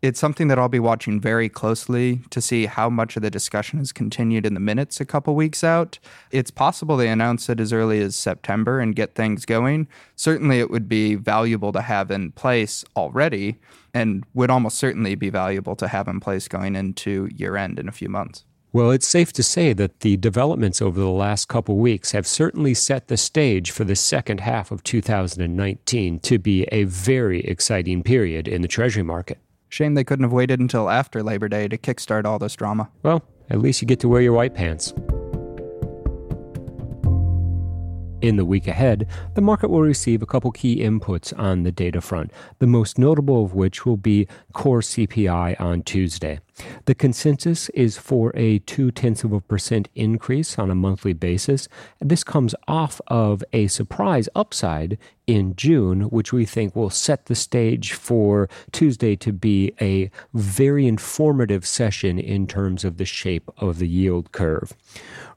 it's 0.00 0.20
something 0.20 0.46
that 0.46 0.58
I'll 0.58 0.68
be 0.68 0.78
watching 0.78 1.20
very 1.20 1.48
closely 1.48 2.20
to 2.30 2.40
see 2.40 2.66
how 2.66 2.88
much 2.88 3.16
of 3.16 3.22
the 3.22 3.30
discussion 3.30 3.80
has 3.80 3.92
continued 3.92 4.46
in 4.46 4.54
the 4.54 4.60
minutes 4.60 5.00
a 5.00 5.04
couple 5.04 5.34
weeks 5.34 5.64
out. 5.64 5.98
It's 6.30 6.52
possible 6.52 6.96
they 6.96 7.08
announce 7.08 7.48
it 7.48 7.58
as 7.58 7.72
early 7.72 8.00
as 8.00 8.14
September 8.14 8.78
and 8.78 8.94
get 8.94 9.16
things 9.16 9.44
going. 9.44 9.88
Certainly, 10.14 10.60
it 10.60 10.70
would 10.70 10.88
be 10.88 11.16
valuable 11.16 11.72
to 11.72 11.82
have 11.82 12.12
in 12.12 12.30
place 12.32 12.84
already 12.96 13.58
and 13.94 14.24
would 14.34 14.50
almost 14.50 14.78
certainly 14.78 15.14
be 15.14 15.30
valuable 15.30 15.76
to 15.76 15.88
have 15.88 16.08
in 16.08 16.20
place 16.20 16.48
going 16.48 16.76
into 16.76 17.28
year 17.34 17.56
end 17.56 17.78
in 17.78 17.88
a 17.88 17.92
few 17.92 18.08
months. 18.08 18.44
Well, 18.70 18.90
it's 18.90 19.08
safe 19.08 19.32
to 19.32 19.42
say 19.42 19.72
that 19.72 20.00
the 20.00 20.18
developments 20.18 20.82
over 20.82 21.00
the 21.00 21.08
last 21.08 21.48
couple 21.48 21.78
weeks 21.78 22.12
have 22.12 22.26
certainly 22.26 22.74
set 22.74 23.08
the 23.08 23.16
stage 23.16 23.70
for 23.70 23.84
the 23.84 23.96
second 23.96 24.40
half 24.40 24.70
of 24.70 24.84
2019 24.84 26.20
to 26.20 26.38
be 26.38 26.64
a 26.64 26.84
very 26.84 27.40
exciting 27.40 28.02
period 28.02 28.46
in 28.46 28.60
the 28.60 28.68
Treasury 28.68 29.02
market. 29.02 29.38
Shame 29.70 29.94
they 29.94 30.04
couldn't 30.04 30.24
have 30.24 30.32
waited 30.32 30.60
until 30.60 30.90
after 30.90 31.22
Labor 31.22 31.48
Day 31.48 31.66
to 31.68 31.78
kickstart 31.78 32.26
all 32.26 32.38
this 32.38 32.56
drama. 32.56 32.90
Well, 33.02 33.22
at 33.48 33.60
least 33.60 33.80
you 33.80 33.88
get 33.88 34.00
to 34.00 34.08
wear 34.08 34.20
your 34.20 34.34
white 34.34 34.54
pants. 34.54 34.92
In 38.20 38.34
the 38.34 38.44
week 38.44 38.66
ahead, 38.66 39.06
the 39.34 39.40
market 39.40 39.70
will 39.70 39.82
receive 39.82 40.22
a 40.22 40.26
couple 40.26 40.50
key 40.50 40.80
inputs 40.80 41.36
on 41.38 41.62
the 41.62 41.70
data 41.70 42.00
front, 42.00 42.32
the 42.58 42.66
most 42.66 42.98
notable 42.98 43.44
of 43.44 43.54
which 43.54 43.86
will 43.86 43.96
be 43.96 44.26
core 44.52 44.80
CPI 44.80 45.60
on 45.60 45.82
Tuesday. 45.82 46.40
The 46.84 46.94
consensus 46.94 47.68
is 47.70 47.98
for 47.98 48.32
a 48.34 48.58
two 48.60 48.90
tenths 48.90 49.24
of 49.24 49.32
a 49.32 49.40
percent 49.40 49.88
increase 49.94 50.58
on 50.58 50.70
a 50.70 50.74
monthly 50.74 51.12
basis. 51.12 51.68
This 52.00 52.24
comes 52.24 52.54
off 52.66 53.00
of 53.08 53.44
a 53.52 53.66
surprise 53.68 54.28
upside 54.34 54.98
in 55.26 55.54
June, 55.56 56.02
which 56.02 56.32
we 56.32 56.46
think 56.46 56.74
will 56.74 56.90
set 56.90 57.26
the 57.26 57.34
stage 57.34 57.92
for 57.92 58.48
Tuesday 58.72 59.14
to 59.16 59.32
be 59.32 59.72
a 59.80 60.10
very 60.32 60.86
informative 60.86 61.66
session 61.66 62.18
in 62.18 62.46
terms 62.46 62.84
of 62.84 62.96
the 62.96 63.04
shape 63.04 63.50
of 63.58 63.78
the 63.78 63.88
yield 63.88 64.32
curve. 64.32 64.72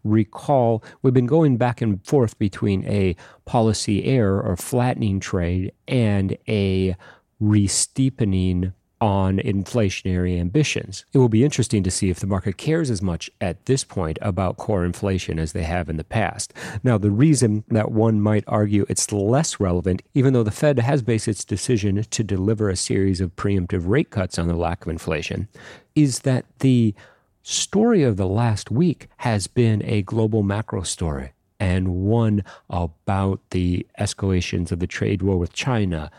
Recall, 0.03 0.83
we've 1.01 1.13
been 1.13 1.25
going 1.25 1.57
back 1.57 1.81
and 1.81 2.03
forth 2.05 2.39
between 2.39 2.85
a 2.85 3.15
policy 3.45 4.05
error 4.05 4.41
or 4.41 4.55
flattening 4.55 5.19
trade 5.19 5.73
and 5.87 6.37
a 6.47 6.95
re-steepening 7.39 8.73
on 9.01 9.39
inflationary 9.39 10.39
ambitions. 10.39 11.05
It 11.11 11.17
will 11.17 11.27
be 11.27 11.43
interesting 11.43 11.81
to 11.83 11.91
see 11.91 12.11
if 12.11 12.19
the 12.19 12.27
market 12.27 12.57
cares 12.57 12.91
as 12.91 13.01
much 13.01 13.29
at 13.41 13.65
this 13.65 13.83
point 13.83 14.19
about 14.21 14.57
core 14.57 14.85
inflation 14.85 15.39
as 15.39 15.53
they 15.53 15.63
have 15.63 15.89
in 15.89 15.97
the 15.97 16.03
past. 16.03 16.53
Now, 16.83 16.99
the 16.99 17.09
reason 17.09 17.63
that 17.69 17.91
one 17.91 18.21
might 18.21 18.43
argue 18.47 18.85
it's 18.87 19.11
less 19.11 19.59
relevant, 19.59 20.03
even 20.13 20.33
though 20.33 20.43
the 20.43 20.51
Fed 20.51 20.77
has 20.79 21.01
based 21.01 21.27
its 21.27 21.43
decision 21.43 22.03
to 22.03 22.23
deliver 22.23 22.69
a 22.69 22.75
series 22.75 23.19
of 23.19 23.35
preemptive 23.35 23.87
rate 23.87 24.11
cuts 24.11 24.37
on 24.37 24.47
the 24.47 24.55
lack 24.55 24.85
of 24.85 24.91
inflation, 24.91 25.47
is 25.95 26.19
that 26.19 26.45
the 26.59 26.93
story 27.41 28.03
of 28.03 28.17
the 28.17 28.27
last 28.27 28.69
week 28.69 29.09
has 29.17 29.47
been 29.47 29.81
a 29.83 30.03
global 30.03 30.43
macro 30.43 30.83
story 30.83 31.33
and 31.59 31.87
one 31.87 32.43
about 32.69 33.39
the 33.51 33.85
escalations 33.99 34.71
of 34.71 34.79
the 34.79 34.87
trade 34.87 35.21
war 35.21 35.37
with 35.37 35.53
China, 35.53 36.11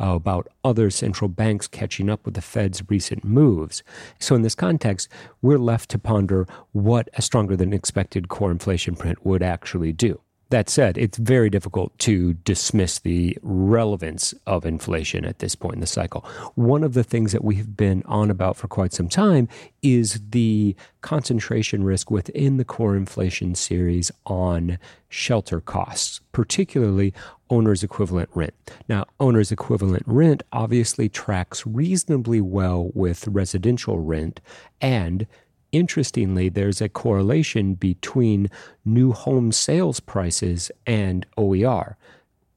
uh, 0.00 0.14
about 0.14 0.48
other 0.64 0.90
central 0.90 1.28
banks 1.28 1.66
catching 1.66 2.08
up 2.08 2.24
with 2.24 2.34
the 2.34 2.40
Fed's 2.40 2.82
recent 2.88 3.24
moves. 3.24 3.82
So, 4.18 4.34
in 4.34 4.42
this 4.42 4.54
context, 4.54 5.08
we're 5.42 5.58
left 5.58 5.90
to 5.90 5.98
ponder 5.98 6.46
what 6.72 7.08
a 7.14 7.22
stronger 7.22 7.56
than 7.56 7.72
expected 7.72 8.28
core 8.28 8.50
inflation 8.50 8.96
print 8.96 9.24
would 9.24 9.42
actually 9.42 9.92
do. 9.92 10.20
That 10.50 10.70
said, 10.70 10.96
it's 10.96 11.18
very 11.18 11.50
difficult 11.50 11.98
to 12.00 12.32
dismiss 12.32 13.00
the 13.00 13.36
relevance 13.42 14.32
of 14.46 14.64
inflation 14.64 15.26
at 15.26 15.40
this 15.40 15.54
point 15.54 15.74
in 15.74 15.80
the 15.80 15.86
cycle. 15.86 16.24
One 16.54 16.82
of 16.82 16.94
the 16.94 17.04
things 17.04 17.32
that 17.32 17.44
we've 17.44 17.76
been 17.76 18.02
on 18.06 18.30
about 18.30 18.56
for 18.56 18.66
quite 18.66 18.94
some 18.94 19.10
time 19.10 19.46
is 19.82 20.18
the 20.30 20.74
concentration 21.02 21.84
risk 21.84 22.10
within 22.10 22.56
the 22.56 22.64
core 22.64 22.96
inflation 22.96 23.54
series 23.54 24.10
on 24.24 24.78
shelter 25.10 25.60
costs, 25.60 26.22
particularly 26.32 27.12
owner's 27.50 27.82
equivalent 27.84 28.30
rent. 28.32 28.54
Now, 28.88 29.04
owner's 29.20 29.52
equivalent 29.52 30.04
rent 30.06 30.42
obviously 30.50 31.10
tracks 31.10 31.66
reasonably 31.66 32.40
well 32.40 32.90
with 32.94 33.28
residential 33.28 33.98
rent 33.98 34.40
and 34.80 35.26
Interestingly, 35.72 36.48
there's 36.48 36.80
a 36.80 36.88
correlation 36.88 37.74
between 37.74 38.50
new 38.84 39.12
home 39.12 39.52
sales 39.52 40.00
prices 40.00 40.70
and 40.86 41.26
OER. 41.36 41.96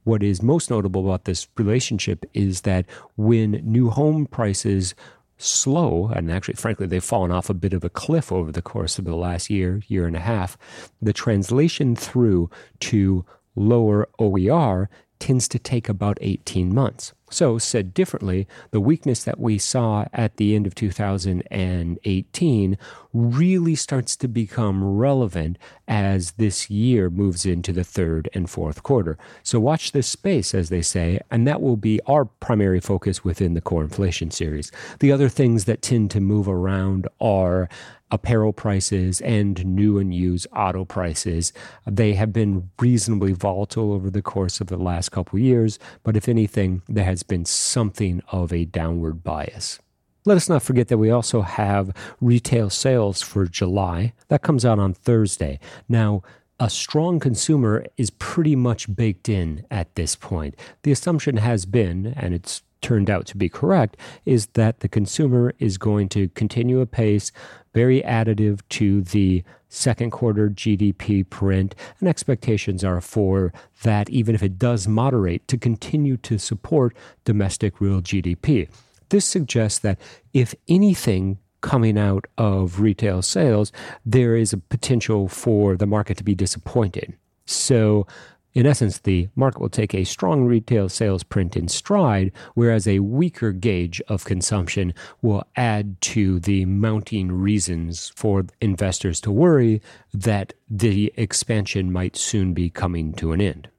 What 0.04 0.24
is 0.24 0.41
most 0.41 0.69
notable 0.69 1.06
about 1.06 1.26
this 1.26 1.47
relationship 1.58 2.26
is 2.34 2.62
that 2.62 2.86
when 3.17 3.62
new 3.63 3.89
home 3.89 4.26
prices 4.26 4.95
slow, 5.38 6.12
and 6.15 6.32
actually, 6.32 6.54
frankly, 6.54 6.88
they've 6.88 7.04
fallen 7.04 7.32
off 7.32 7.50
a 7.50 7.54
bit 7.54 7.74
of 7.74 7.84
a 7.84 7.89
cliff 7.89 8.32
over 8.32 8.52
the 8.52 8.62
course 8.62 8.97
of 8.97 9.06
the 9.06 9.15
last 9.15 9.50
year, 9.50 9.82
year 9.88 10.08
and 10.08 10.15
a 10.15 10.19
half, 10.19 10.58
the 11.02 11.13
translation 11.13 11.95
through 11.95 12.50
to 12.80 13.26
lower 13.56 14.08
OER 14.19 14.89
tends 15.19 15.47
to 15.50 15.60
take 15.60 15.89
about 15.89 16.17
18 16.21 16.74
months. 16.74 17.13
So, 17.32 17.58
said 17.58 17.94
differently, 17.94 18.46
the 18.72 18.82
weakness 18.82 19.24
that 19.24 19.39
we 19.39 19.58
saw 19.58 20.06
at 20.13 20.36
the 20.36 20.54
end 20.54 20.67
of 20.67 20.76
2018 20.76 22.78
really 23.13 23.76
starts 23.76 24.17
to 24.17 24.28
become 24.28 24.84
relevant 24.84 25.58
as 25.88 26.32
this 26.32 26.70
year 26.70 27.10
moves 27.10 27.46
into 27.46 27.72
the 27.72 27.86
third 27.86 28.28
and 28.34 28.50
fourth 28.50 28.84
quarter. 28.84 29.17
So, 29.44 29.62
watch 29.62 29.94
this 29.94 30.08
space, 30.08 30.54
as 30.54 30.67
they 30.67 30.82
say, 30.82 31.22
and 31.32 31.48
that 31.48 31.62
will 31.62 31.78
be 31.78 32.02
our 32.06 32.26
primary 32.26 32.82
focus 32.82 33.24
within 33.24 33.54
the 33.54 33.62
core 33.62 33.84
inflation 33.84 34.30
series. 34.30 34.70
The 35.00 35.13
other 35.13 35.30
things 35.30 35.63
that 35.65 35.82
tend 35.82 36.12
to 36.12 36.20
move 36.20 36.50
around 36.50 37.08
are 37.22 37.70
apparel 38.12 38.54
prices 38.54 39.22
and 39.22 39.65
new 39.65 39.98
and 39.98 40.13
used 40.13 40.46
auto 40.56 40.86
prices. 40.86 41.54
They 41.88 42.13
have 42.13 42.34
been 42.34 42.70
reasonably 42.80 43.32
volatile 43.32 43.94
over 43.94 44.10
the 44.10 44.22
course 44.22 44.60
of 44.60 44.67
the 44.67 44.78
last 44.78 45.10
couple 45.10 45.39
years, 45.39 45.80
but 46.04 46.17
if 46.17 46.28
anything, 46.28 46.82
there 46.88 47.06
has 47.06 47.21
been 47.24 47.46
something 47.46 48.22
of 48.32 48.52
a 48.52 48.66
downward 48.66 49.24
bias. 49.24 49.80
Let 50.26 50.38
us 50.38 50.50
not 50.50 50.62
forget 50.62 50.88
that 50.90 51.00
we 51.00 51.10
also 51.10 51.42
have 51.42 51.96
retail 52.20 52.70
sales 52.70 53.22
for 53.22 53.46
July. 53.48 54.14
That 54.28 54.44
comes 54.44 54.64
out 54.66 54.78
on 54.78 54.94
Thursday. 54.94 55.60
Now, 55.90 56.22
a 56.60 56.70
strong 56.70 57.20
consumer 57.20 57.84
is 57.98 58.12
pretty 58.12 58.56
much 58.56 58.96
baked 58.96 59.28
in 59.28 59.66
at 59.72 59.96
this 59.96 60.16
point. 60.16 60.56
The 60.84 60.92
assumption 60.92 61.38
has 61.38 61.66
been, 61.66 62.14
and 62.16 62.36
it's 62.36 62.62
turned 62.82 63.10
out 63.10 63.26
to 63.28 63.38
be 63.38 63.50
correct, 63.50 63.98
is 64.26 64.48
that 64.54 64.80
the 64.80 64.89
consumer 64.89 65.54
is 65.60 65.78
going 65.78 66.10
to 66.10 66.30
continue 66.30 66.80
a 66.82 66.86
pace 66.86 67.32
very 67.74 68.02
additive 68.02 68.60
to 68.70 69.02
the 69.02 69.44
second 69.70 70.12
quarter 70.12 70.50
GDP 70.50 71.28
print, 71.30 71.74
and 72.00 72.10
expectations 72.10 72.84
are 72.84 73.00
for 73.00 73.54
that, 73.84 74.10
even 74.10 74.36
if 74.36 74.44
it 74.44 74.60
does 74.60 74.88
moderate, 74.88 75.48
to 75.48 75.58
continue 75.58 76.17
to 76.17 76.38
support 76.38 76.96
domestic 77.24 77.80
real 77.80 78.02
GDP. 78.02 78.67
This 79.10 79.26
suggests 79.26 79.80
that 79.80 80.00
if 80.34 80.54
anything 80.67 81.38
coming 81.62 81.98
out 81.98 82.26
of 82.38 82.80
retail 82.80 83.22
sales, 83.22 83.72
there 84.06 84.36
is 84.36 84.52
a 84.52 84.58
potential 84.58 85.28
for 85.28 85.78
the 85.78 85.86
market 85.86 86.17
to 86.17 86.24
be 86.24 86.36
disappointed. 86.36 87.13
So 87.46 88.08
in 88.54 88.66
essence, 88.66 89.00
the 89.00 89.30
market 89.36 89.62
will 89.62 89.70
take 89.70 89.94
a 89.94 90.04
strong 90.04 90.44
retail 90.44 90.90
sales 90.90 91.24
print 91.24 91.56
in 91.56 91.70
stride, 91.70 92.34
whereas 92.54 92.86
a 92.86 93.00
weaker 93.00 93.54
gauge 93.54 94.02
of 94.10 94.26
consumption 94.26 94.94
will 95.22 95.44
add 95.56 96.00
to 96.02 96.40
the 96.40 96.66
mounting 96.66 97.32
reasons 97.32 98.12
for 98.16 98.46
investors 98.60 99.22
to 99.22 99.32
worry 99.32 99.82
that 100.14 100.54
the 100.70 101.14
expansion 101.16 101.94
might 101.94 102.18
soon 102.18 102.54
be 102.54 102.70
coming 102.70 103.14
to 103.14 103.32
an 103.32 103.40
end. 103.40 103.70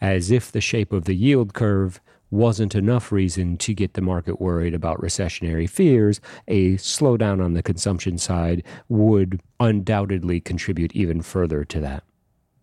As 0.00 0.30
if 0.30 0.52
the 0.52 0.60
shape 0.60 0.92
of 0.92 1.06
the 1.06 1.14
yield 1.14 1.52
curve 1.52 2.00
wasn't 2.30 2.76
enough 2.76 3.10
reason 3.10 3.56
to 3.56 3.74
get 3.74 3.94
the 3.94 4.00
market 4.00 4.40
worried 4.40 4.74
about 4.74 5.00
recessionary 5.00 5.68
fears, 5.68 6.20
a 6.46 6.74
slowdown 6.74 7.44
on 7.44 7.54
the 7.54 7.62
consumption 7.62 8.16
side 8.16 8.62
would 8.88 9.40
undoubtedly 9.58 10.40
contribute 10.40 10.94
even 10.94 11.20
further 11.20 11.64
to 11.64 11.80
that. 11.80 12.04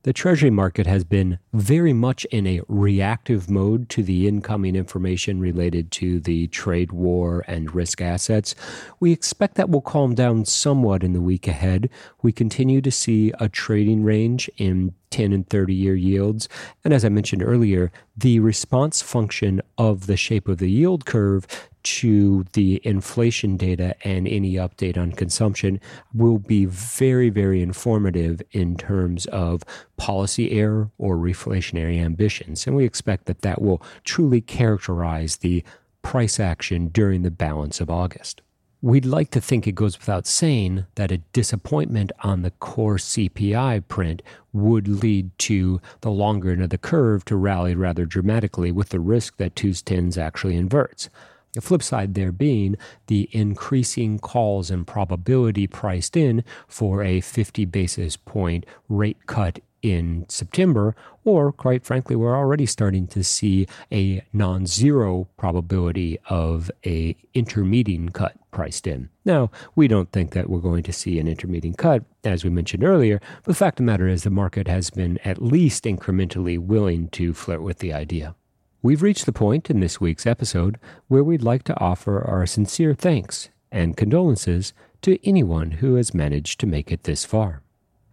The 0.08 0.14
Treasury 0.14 0.52
market 0.52 0.88
has 0.88 1.04
been 1.04 1.38
very 1.52 1.92
much 1.92 2.24
in 2.32 2.48
a 2.48 2.62
reactive 2.70 3.50
mode 3.50 3.90
to 3.90 4.02
the 4.02 4.26
incoming 4.26 4.74
information 4.78 5.42
related 5.42 5.92
to 6.00 6.22
the 6.22 6.48
trade 6.48 6.94
war 6.94 7.44
and 7.46 7.76
risk 7.76 8.00
assets. 8.00 8.56
We 9.02 9.12
expect 9.12 9.56
that 9.56 9.70
will 9.70 9.82
calm 9.82 10.16
down 10.16 10.46
somewhat 10.46 11.04
in 11.04 11.12
the 11.12 11.20
week 11.20 11.46
ahead. 11.46 11.90
We 12.22 12.32
continue 12.32 12.80
to 12.84 12.90
see 12.90 13.34
a 13.38 13.50
trading 13.50 14.06
range 14.06 14.50
in 14.56 14.94
10 15.10 15.34
and 15.34 15.50
30 15.50 15.74
year 15.74 15.96
yields. 15.96 16.48
And 16.86 16.94
as 16.94 17.04
I 17.04 17.10
mentioned 17.10 17.44
earlier, 17.44 17.92
the 18.16 18.40
response 18.40 19.02
function 19.02 19.62
of 19.78 20.08
the 20.08 20.16
shape 20.16 20.48
of 20.48 20.60
the 20.60 20.72
yield 20.72 21.06
curve 21.06 21.46
to 21.84 22.46
the 22.54 22.82
inflation 22.84 23.58
data 23.58 23.96
and 24.04 24.28
any 24.28 24.54
update 24.54 24.98
on 24.98 25.12
consumption 25.12 25.80
will 26.14 26.40
be 26.40 26.66
very, 26.66 27.30
very 27.30 27.62
informative 27.62 28.42
in 28.52 28.76
terms 28.76 29.26
of 29.28 29.64
policy 29.98 30.52
error 30.52 30.90
or 30.98 31.16
reflationary 31.16 32.00
ambitions. 32.00 32.68
And 32.68 32.76
we 32.76 32.86
expect 32.86 33.26
that 33.26 33.42
that 33.42 33.62
will 33.62 33.82
truly 34.04 34.42
characterize 34.42 35.38
the 35.38 35.64
price 36.02 36.40
action 36.40 36.88
during 36.90 37.22
the 37.22 37.32
balance 37.32 37.82
of 37.82 37.90
August. 37.90 38.42
We'd 38.82 39.06
like 39.06 39.32
to 39.32 39.42
think 39.42 39.66
it 39.66 39.74
goes 39.74 39.98
without 39.98 40.28
saying 40.28 40.86
that 40.96 41.12
a 41.12 41.18
disappointment 41.34 42.12
on 42.22 42.44
the 42.44 42.52
core 42.52 42.98
CPI 42.98 43.88
print 43.88 44.22
would 44.54 44.88
lead 44.88 45.32
to 45.40 45.82
the 46.02 46.12
longer 46.12 46.52
end 46.52 46.62
of 46.62 46.70
the 46.70 46.78
curve 46.78 47.26
to 47.26 47.36
rally 47.36 47.74
rather 47.74 48.06
dramatically 48.06 48.72
with 48.72 48.90
the 48.90 49.00
risk 49.00 49.38
that 49.38 49.56
twos 49.56 49.82
tens 49.82 50.16
actually 50.16 50.56
inverts. 50.56 51.10
The 51.54 51.62
flip 51.62 51.82
side 51.82 52.14
there 52.14 52.32
being 52.32 52.78
the 53.08 53.30
increasing 53.32 54.20
calls 54.20 54.70
and 54.70 54.86
probability 54.86 55.68
priced 55.68 56.16
in 56.16 56.44
for 56.68 57.04
a 57.04 57.22
50 57.22 57.66
basis 57.66 58.18
point 58.18 58.66
rate 58.90 59.26
cut 59.26 59.60
in 59.82 60.26
September, 60.28 60.96
or 61.24 61.52
quite 61.52 61.86
frankly, 61.86 62.16
we're 62.16 62.36
already 62.36 62.66
starting 62.66 63.08
to 63.08 63.24
see 63.24 63.68
a 63.92 64.22
non-zero 64.34 65.28
probability 65.38 66.18
of 66.30 66.72
a 66.86 67.16
intermediate 67.34 68.14
cut 68.14 68.36
priced 68.52 68.88
in. 68.88 69.10
Now, 69.24 69.52
we 69.76 69.88
don't 69.88 70.12
think 70.12 70.32
that 70.32 70.50
we're 70.50 70.60
going 70.60 70.84
to 70.84 70.94
see 70.94 71.20
an 71.20 71.28
intermediate 71.28 71.78
cut, 71.78 72.04
as 72.24 72.44
we 72.44 72.50
mentioned 72.50 72.84
earlier, 72.84 73.20
but 73.44 73.46
the 73.46 73.56
fact 73.56 73.80
of 73.80 73.86
the 73.86 73.92
matter 73.92 74.08
is 74.08 74.24
the 74.24 74.30
market 74.30 74.68
has 74.68 74.90
been 74.90 75.20
at 75.24 75.42
least 75.42 75.84
incrementally 75.84 76.58
willing 76.58 77.10
to 77.10 77.34
flirt 77.34 77.62
with 77.62 77.80
the 77.80 77.94
idea. 77.94 78.36
We've 78.84 79.02
reached 79.02 79.26
the 79.26 79.32
point 79.34 79.72
in 79.72 79.80
this 79.80 80.00
week's 80.00 80.28
episode 80.28 80.80
where 81.08 81.24
we'd 81.24 81.42
like 81.42 81.64
to 81.64 81.80
offer 81.80 82.22
our 82.22 82.46
sincere 82.46 82.94
thanks 82.94 83.50
and 83.72 83.98
condolences 83.98 84.72
to 85.02 85.18
anyone 85.28 85.72
who 85.72 85.96
has 85.96 86.14
managed 86.14 86.60
to 86.60 86.68
make 86.68 86.92
it 86.92 87.04
this 87.04 87.26
far. 87.26 87.64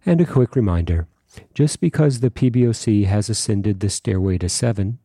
And 0.07 0.23
a 0.23 0.27
quick 0.27 0.57
reminder 0.57 1.07
just 1.53 1.81
because 1.81 2.21
the 2.21 2.31
PBOC 2.31 3.05
has 3.07 3.29
ascended 3.29 3.81
the 3.81 3.91
stairway 3.91 4.39
to 4.39 4.49
seven 4.49 4.99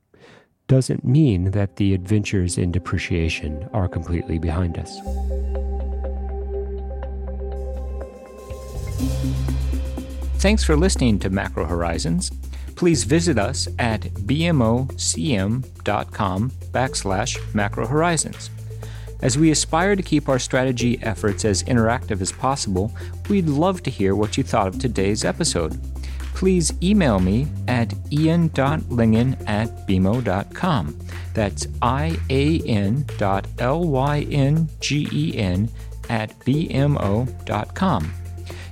doesn't 0.67 1.04
mean 1.04 1.52
that 1.52 1.76
the 1.76 1.93
adventures 1.93 2.58
in 2.58 2.72
depreciation 2.72 3.67
are 3.74 3.88
completely 3.88 4.38
behind 4.38 4.78
us. 4.78 4.98
Thanks 10.38 10.63
for 10.63 10.78
listening 10.78 11.19
to 11.19 11.30
Macro 11.30 11.65
Horizons 11.65 12.32
please 12.80 13.04
visit 13.04 13.38
us 13.38 13.68
at 13.78 14.00
bmocm.com 14.24 14.88
backslash 16.72 17.54
macro 17.54 17.86
horizons. 17.86 18.50
As 19.22 19.38
we 19.38 19.52
aspire 19.52 19.98
to 19.98 20.02
keep 20.02 20.30
our 20.30 20.39
strategy 20.39 20.98
efforts 21.04 21.44
as 21.44 21.63
interactive 21.63 22.22
as 22.22 22.32
possible, 22.32 22.96
we'd 23.28 23.50
love 23.50 23.84
to 23.84 23.92
hear 23.92 24.15
what 24.15 24.38
you 24.38 24.46
thought 24.46 24.68
of 24.68 24.80
today's 24.80 25.26
episode. 25.26 25.78
Please 26.34 26.72
email 26.82 27.20
me 27.20 27.48
at 27.68 27.94
ian.lyngen 28.13 29.46
at 29.46 29.86
bmo.com. 29.86 30.98
That's 31.34 31.68
I-A-N 31.82 33.06
dot 33.18 33.46
L-Y-N-G-E-N 33.60 34.70
at 36.10 36.39
bmo.com. 36.39 38.13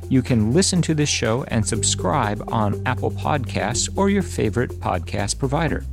You 0.10 0.22
can 0.22 0.54
listen 0.54 0.82
to 0.84 0.96
this 0.96 1.10
show 1.10 1.44
and 1.50 1.68
subscribe 1.68 2.42
on 2.48 2.82
Apple 2.86 3.12
Podcasts 3.12 3.90
or 3.98 4.10
your 4.10 4.22
favorite 4.22 4.72
podcast 4.80 5.38
provider. 5.38 5.84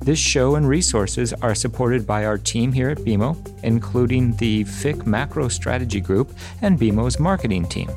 This 0.00 0.18
show 0.18 0.54
and 0.54 0.68
resources 0.68 1.32
are 1.32 1.54
supported 1.54 2.06
by 2.06 2.24
our 2.24 2.38
team 2.38 2.72
here 2.72 2.90
at 2.90 2.98
BMO, 2.98 3.36
including 3.64 4.36
the 4.36 4.62
FIC 4.64 5.06
Macro 5.06 5.48
Strategy 5.48 6.00
Group 6.00 6.32
and 6.60 6.78
BMO's 6.78 7.18
marketing 7.18 7.66
team. 7.66 7.90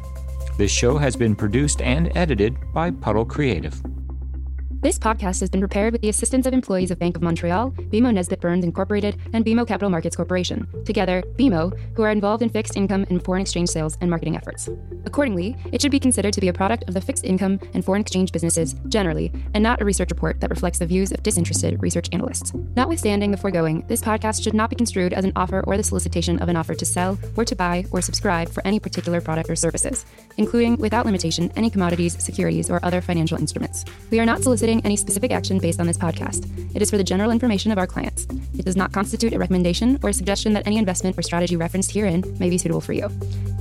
This 0.58 0.71
show 0.71 0.97
has 0.97 1.15
been 1.15 1.36
produced 1.36 1.81
and 1.81 2.12
edited 2.17 2.58
by 2.73 2.89
Puddle 2.89 3.25
Creative. 3.25 3.79
This 4.86 5.00
podcast 5.00 5.39
has 5.39 5.50
been 5.50 5.62
prepared 5.62 5.93
with 5.93 6.04
the 6.04 6.10
assistance 6.10 6.45
of 6.45 6.54
employees 6.54 6.91
of 6.91 7.00
Bank 7.00 7.15
of 7.15 7.24
Montreal, 7.24 7.71
BMO 7.71 8.13
Nesbitt 8.13 8.39
Burns 8.39 8.63
Incorporated, 8.63 9.17
and 9.34 9.43
BMO 9.43 9.67
Capital 9.67 9.89
Markets 9.89 10.15
Corporation, 10.15 10.67
together, 10.86 11.24
BMO, 11.38 11.76
who 11.95 12.04
are 12.04 12.12
involved 12.12 12.43
in 12.43 12.50
fixed 12.50 12.78
income 12.78 13.04
and 13.10 13.26
foreign 13.26 13.41
exchange 13.41 13.69
sales 13.69 13.98
and 14.02 14.12
marketing 14.12 14.36
efforts. 14.36 14.69
Accordingly, 15.08 15.56
it 15.71 15.82
should 15.82 15.89
be 15.89 16.00
considered 16.00 16.34
to 16.34 16.39
be 16.39 16.50
a 16.50 16.54
product 16.54 16.84
of 16.88 16.93
the 16.93 17.02
fixed 17.02 17.26
income 17.26 17.60
and 17.74 17.84
foreign 17.84 18.02
exchange 18.02 18.32
businesses 18.32 18.76
generally, 18.88 19.32
and 19.56 19.63
not 19.63 19.82
a 19.82 19.86
research 19.86 20.12
report 20.12 20.39
that 20.39 20.52
reflects 20.52 20.78
the 20.78 20.86
views 20.86 21.12
of 21.12 21.24
disinterested 21.24 21.82
research 21.82 22.08
analysts. 22.12 22.54
Notwithstanding 22.76 23.32
the 23.32 23.38
foregoing, 23.38 23.84
this 23.88 24.04
podcast 24.04 24.43
should 24.43 24.54
not 24.54 24.69
be 24.69 24.76
construed 24.76 25.13
as 25.13 25.26
an 25.26 25.34
offer 25.36 25.63
or 25.65 25.78
the 25.78 25.84
solicitation 25.84 26.39
of 26.43 26.48
an 26.48 26.58
offer 26.58 26.76
to 26.76 26.86
sell 26.86 27.17
or 27.36 27.43
to 27.43 27.56
buy 27.56 27.86
or 27.89 28.04
subscribe 28.04 28.50
for 28.50 28.62
any 28.67 28.80
particular 28.80 29.19
product 29.19 29.50
or 29.50 29.56
services, 29.56 30.06
including, 30.38 30.78
without 30.78 31.08
limitation, 31.08 31.52
any 31.56 31.71
commodities, 31.71 32.24
securities, 32.24 32.69
or 32.69 32.80
other 32.86 33.02
financial 33.02 33.39
instruments. 33.39 33.84
We 34.12 34.19
are 34.19 34.28
not 34.28 34.43
soliciting 34.43 34.74
any 34.83 34.97
specific 34.97 35.31
action 35.31 35.59
based 35.59 35.79
on 35.79 35.88
this 35.88 35.97
podcast. 35.97 36.49
It 36.75 36.81
is 36.81 36.89
for 36.89 36.97
the 36.97 37.03
general 37.03 37.31
information 37.31 37.71
of 37.71 37.77
our 37.77 37.88
clients. 37.88 38.27
It 38.57 38.65
does 38.65 38.75
not 38.75 38.91
constitute 38.91 39.33
a 39.33 39.39
recommendation 39.39 39.99
or 40.03 40.09
a 40.09 40.13
suggestion 40.13 40.53
that 40.53 40.65
any 40.65 40.77
investment 40.77 41.17
or 41.17 41.21
strategy 41.21 41.55
referenced 41.55 41.91
herein 41.91 42.23
may 42.39 42.49
be 42.49 42.57
suitable 42.57 42.81
for 42.81 42.93
you. 42.93 43.09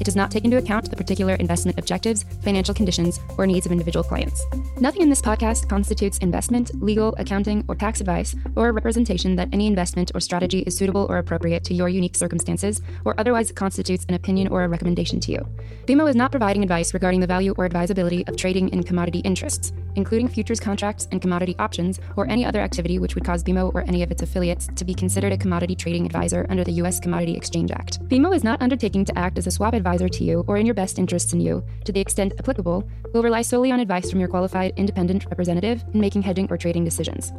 It 0.01 0.05
does 0.05 0.17
not 0.17 0.31
take 0.31 0.45
into 0.45 0.57
account 0.57 0.91
the 0.91 0.97
particular 0.97 1.35
investment 1.35 1.79
objectives, 1.79 2.25
financial 2.43 2.75
conditions, 2.75 3.21
or 3.39 3.47
needs 3.47 3.67
of 3.67 3.73
individual 3.73 4.03
clients. 4.03 4.45
Nothing 4.81 5.03
in 5.03 5.11
this 5.11 5.23
podcast 5.23 5.69
constitutes 5.69 6.19
investment, 6.19 6.71
legal, 6.83 7.15
accounting, 7.19 7.65
or 7.69 7.75
tax 7.75 8.01
advice, 8.01 8.35
or 8.57 8.69
a 8.69 8.73
representation 8.73 9.37
that 9.37 9.49
any 9.53 9.67
investment 9.67 10.13
or 10.15 10.21
strategy 10.21 10.61
is 10.61 10.77
suitable 10.77 11.07
or 11.09 11.19
appropriate 11.19 11.65
to 11.65 11.75
your 11.75 11.89
unique 11.89 12.17
circumstances, 12.17 12.81
or 13.05 13.19
otherwise 13.19 13.53
constitutes 13.53 14.05
an 14.09 14.15
opinion 14.15 14.49
or 14.49 14.65
a 14.65 14.69
recommendation 14.69 15.21
to 15.21 15.33
you. 15.33 15.47
BMO 15.87 16.09
is 16.09 16.17
not 16.17 16.31
providing 16.31 16.63
advice 16.63 16.95
regarding 16.95 17.21
the 17.21 17.27
value 17.27 17.55
or 17.57 17.65
advisability 17.65 18.27
of 18.27 18.37
trading 18.37 18.69
in 18.71 18.83
commodity 18.83 19.21
interests, 19.21 19.73
including 19.97 20.29
futures 20.29 20.61
contracts 20.61 20.94
and 21.11 21.21
commodity 21.21 21.55
options, 21.59 22.01
or 22.17 22.29
any 22.29 22.45
other 22.45 22.61
activity 22.61 22.99
which 22.99 23.15
would 23.15 23.25
cause 23.25 23.43
BMO 23.43 23.75
or 23.75 23.83
any 23.83 24.03
of 24.03 24.11
its 24.11 24.23
affiliates 24.23 24.69
to 24.77 24.85
be 24.85 24.95
considered 24.95 25.33
a 25.33 25.39
commodity 25.39 25.75
trading 25.75 26.07
advisor 26.07 26.47
under 26.49 26.65
the 26.65 26.73
U.S. 26.73 27.01
Commodity 27.01 27.37
Exchange 27.37 27.71
Act. 27.71 28.01
BMO 28.09 28.35
is 28.35 28.45
not 28.45 28.63
undertaking 28.63 29.05
to 29.05 29.19
act 29.19 29.39
as 29.39 29.47
a 29.47 29.51
swap 29.51 29.75
advisor 29.75 30.09
to 30.09 30.25
you 30.25 30.45
or 30.47 30.57
in 30.57 30.67
your 30.67 30.75
best 30.75 30.99
interests 30.99 31.33
in 31.33 31.41
you, 31.41 31.65
to 31.85 31.93
the 31.93 32.01
extent 32.01 32.33
applicable, 32.39 32.89
will 33.13 33.23
rely 33.23 33.43
solely 33.43 33.71
on 33.71 33.81
advice 33.81 34.11
from 34.11 34.21
your 34.21 34.29
qualified 34.29 34.73
independent 34.77 35.25
representative 35.27 35.85
in 35.93 36.01
making 36.01 36.23
hedging 36.23 36.49
or 36.51 36.57
trading 36.57 36.85
decisions. 36.85 37.33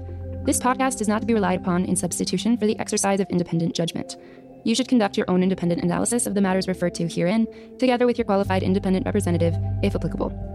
This 0.45 0.60
podcast 0.60 1.01
is 1.01 1.08
not 1.08 1.22
to 1.22 1.28
be 1.28 1.34
relied 1.34 1.62
upon 1.62 1.86
in 1.86 1.95
substitution 1.95 2.58
for 2.58 2.68
the 2.68 2.78
exercise 2.78 3.20
of 3.20 3.28
independent 3.30 3.74
judgment. 3.74 4.18
You 4.64 4.74
should 4.74 4.88
conduct 4.88 5.18
your 5.18 5.30
own 5.30 5.43
independent 5.43 5.84
analysis 5.84 6.26
of 6.26 6.34
the 6.34 6.41
matters 6.41 6.68
referred 6.68 6.95
to 6.95 7.08
herein, 7.08 7.47
together 7.78 8.06
with 8.06 8.18
your 8.18 8.26
qualified 8.26 8.64
independent 8.64 9.06
representative, 9.06 9.56
if 9.84 9.95
applicable. 9.95 10.55